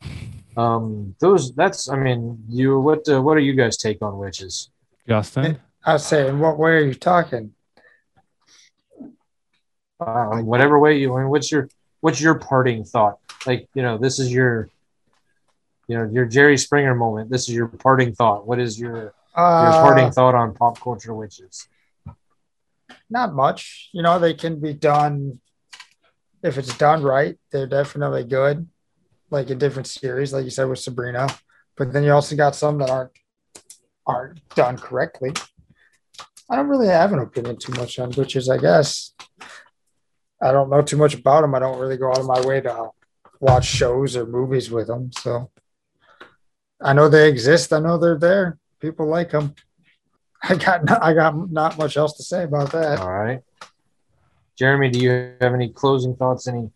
[0.58, 4.70] um those that's I mean you what uh, what do you guys take on witches?
[5.08, 5.60] Justin.
[5.86, 7.54] I was saying, what way are you talking?
[10.00, 11.70] Uh, whatever way you I mean, what's your
[12.02, 13.20] what's your parting thought?
[13.46, 14.70] Like you know this is your
[15.88, 17.30] you know your Jerry Springer moment.
[17.30, 18.46] This is your parting thought.
[18.48, 21.68] What is your your Uh, parting thought on pop culture witches?
[23.10, 23.90] Not much.
[23.94, 25.40] You know, they can be done
[26.44, 27.38] if it's done right.
[27.52, 28.68] They're definitely good,
[29.30, 31.28] like in different series, like you said with Sabrina.
[31.78, 33.12] But then you also got some that aren't
[34.08, 35.34] aren't done correctly.
[36.50, 38.50] I don't really have an opinion too much on witches.
[38.50, 39.14] I guess
[40.42, 41.56] I don't know too much about them.
[41.56, 42.90] I don't really go out of my way to
[43.40, 45.12] watch shows or movies with them.
[45.12, 45.50] So
[46.82, 47.74] I know they exist.
[47.74, 48.60] I know they're there.
[48.80, 49.56] People like them.
[50.50, 53.00] I got no, I got not much else to say about that.
[53.00, 53.42] All right.
[54.56, 56.48] Jeremy, do you have any closing thoughts?
[56.48, 56.70] Any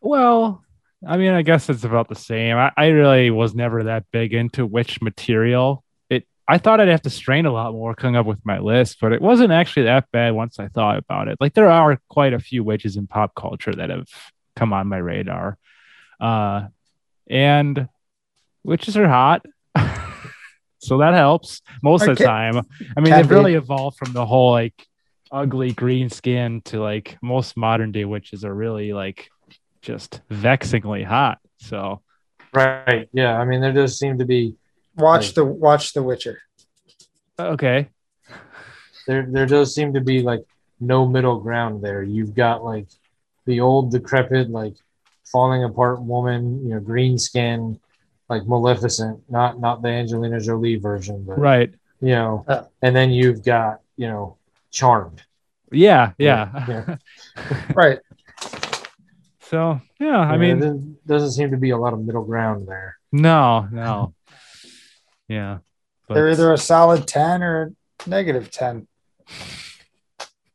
[0.00, 0.62] Well,
[1.06, 2.56] I mean, I guess it's about the same.
[2.56, 5.82] I, I really was never that big into witch material.
[6.08, 8.98] It I thought I'd have to strain a lot more coming up with my list,
[9.00, 11.38] but it wasn't actually that bad once I thought about it.
[11.40, 14.06] Like there are quite a few witches in pop culture that have
[14.54, 15.58] come on my radar.
[16.20, 16.68] Uh
[17.28, 17.88] and
[18.62, 19.44] witches are hot.
[20.86, 22.24] So that helps most of the Okay.
[22.24, 22.56] time.
[22.96, 23.34] I mean, Can they've be.
[23.34, 24.86] really evolved from the whole like
[25.32, 29.28] ugly green skin to like most modern day witches are really like
[29.82, 31.38] just vexingly hot.
[31.58, 32.02] So
[32.54, 33.08] right?
[33.12, 34.54] Yeah, I mean there does seem to be
[34.96, 35.34] Watch Right.
[35.34, 36.38] the watch The Witcher.
[37.38, 37.88] okay,
[39.06, 40.42] there there does seem to be like
[40.80, 42.02] no middle ground there.
[42.02, 42.86] You've got like
[43.46, 44.74] the old decrepit like
[45.32, 47.78] falling apart woman, you know, green skin,
[48.28, 51.70] like Maleficent, not not the Angelina Jolie version, but right,
[52.00, 52.64] you know, Yeah.
[52.82, 54.36] and then you've got you know
[54.70, 55.22] Charmed.
[55.72, 56.66] yeah, yeah.
[56.68, 56.96] Yeah.
[57.74, 57.98] Right.
[59.40, 62.66] so yeah, I Yeah, mean, there doesn't seem to be a lot of middle ground
[62.68, 62.96] there.
[63.12, 64.14] no, no,
[65.28, 65.58] yeah.
[66.08, 67.72] But, They're either a solid 10 or
[68.06, 68.86] a negative 10.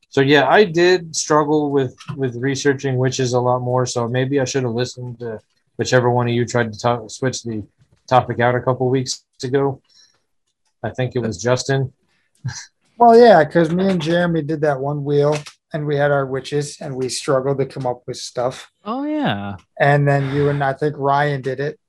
[0.09, 3.85] So yeah, I did struggle with with researching witches a lot more.
[3.85, 5.39] So maybe I should have listened to
[5.77, 7.63] whichever one of you tried to talk, switch the
[8.07, 9.81] topic out a couple weeks ago.
[10.83, 11.93] I think it was Justin.
[12.97, 15.37] Well, yeah, because me and Jeremy did that one wheel
[15.73, 18.71] and we had our witches and we struggled to come up with stuff.
[18.85, 19.55] oh yeah.
[19.79, 21.79] And then you and I think Ryan did it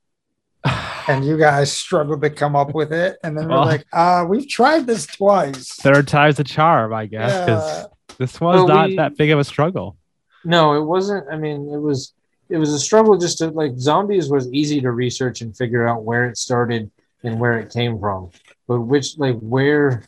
[1.09, 3.19] and you guys struggled to come up with it.
[3.25, 5.75] And then we're Well- like, uh, we've tried this twice.
[5.75, 7.87] Third time's a charm, I guess, because Yeah.
[8.19, 9.97] this was Well, not we- that big of a struggle.
[10.45, 11.27] No, it wasn't.
[11.31, 12.13] I mean, it was
[12.53, 16.05] it was a struggle just to like zombies was easy to research and figure out
[16.05, 16.91] where it started
[17.25, 18.31] and where it came from.
[18.69, 20.05] But which like where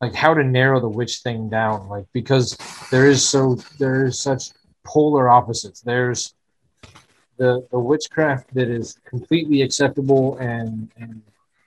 [0.00, 2.56] like how to narrow the witch thing down like because
[2.92, 4.50] there is so there is such
[4.84, 5.80] polar opposites.
[5.80, 6.34] There's
[7.36, 11.20] the the witchcraft that is completely acceptable and and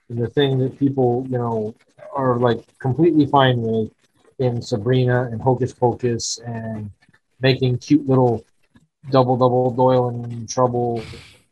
[0.09, 1.75] the thing that people, you know,
[2.15, 3.91] are like completely fine with
[4.39, 6.89] in Sabrina and Hocus Pocus and
[7.41, 8.45] making cute little
[9.09, 11.03] double double Toil and Trouble,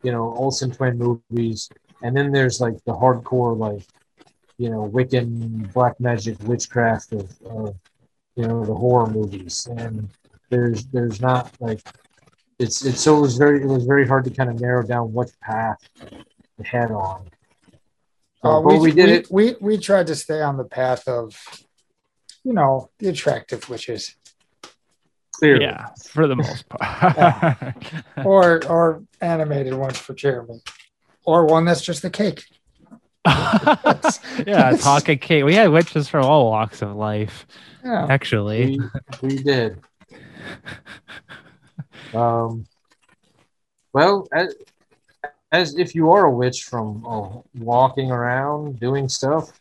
[0.03, 1.69] you know, Olsen twin movies,
[2.03, 3.85] and then there's like the hardcore like,
[4.57, 7.75] you know, Wiccan black magic witchcraft of, of
[8.35, 10.09] you know the horror movies, and
[10.49, 11.81] there's there's not like
[12.59, 15.11] it's it's so it was very it was very hard to kind of narrow down
[15.11, 17.29] what path to head on.
[18.41, 19.27] So, Uh, but we, did we, it.
[19.31, 21.35] We, we tried to stay on the path of,
[22.43, 24.15] you know, the attractive witches
[25.39, 25.65] Clearly.
[25.65, 27.73] Yeah, for the most part.
[28.25, 30.61] or or animated ones for Jeremy,
[31.25, 32.43] or one that's just a cake.
[33.25, 34.03] yeah,
[34.71, 35.43] talk talking cake.
[35.45, 37.45] We had witches from all walks of life,
[37.83, 38.07] Yeah.
[38.09, 38.79] actually.
[39.21, 39.79] we, we did.
[42.13, 42.65] Um,
[43.93, 44.55] well, as,
[45.51, 49.59] as if you are a witch from uh, walking around doing stuff,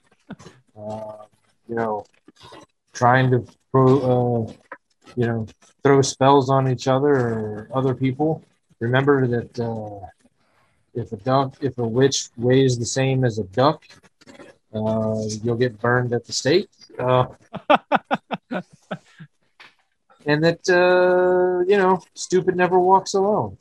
[0.79, 1.25] uh,
[1.69, 2.05] you know,
[2.93, 4.53] trying to pro, uh,
[5.17, 5.47] you know,
[5.83, 8.43] throw spells on each other or other people,
[8.81, 10.07] remember that uh,
[10.95, 13.85] if a duck, if a witch weighs the same as a duck,
[14.75, 16.69] uh, you'll get burned at the stake.
[16.99, 17.27] Uh,
[20.27, 23.57] and that uh, you know, stupid never walks alone.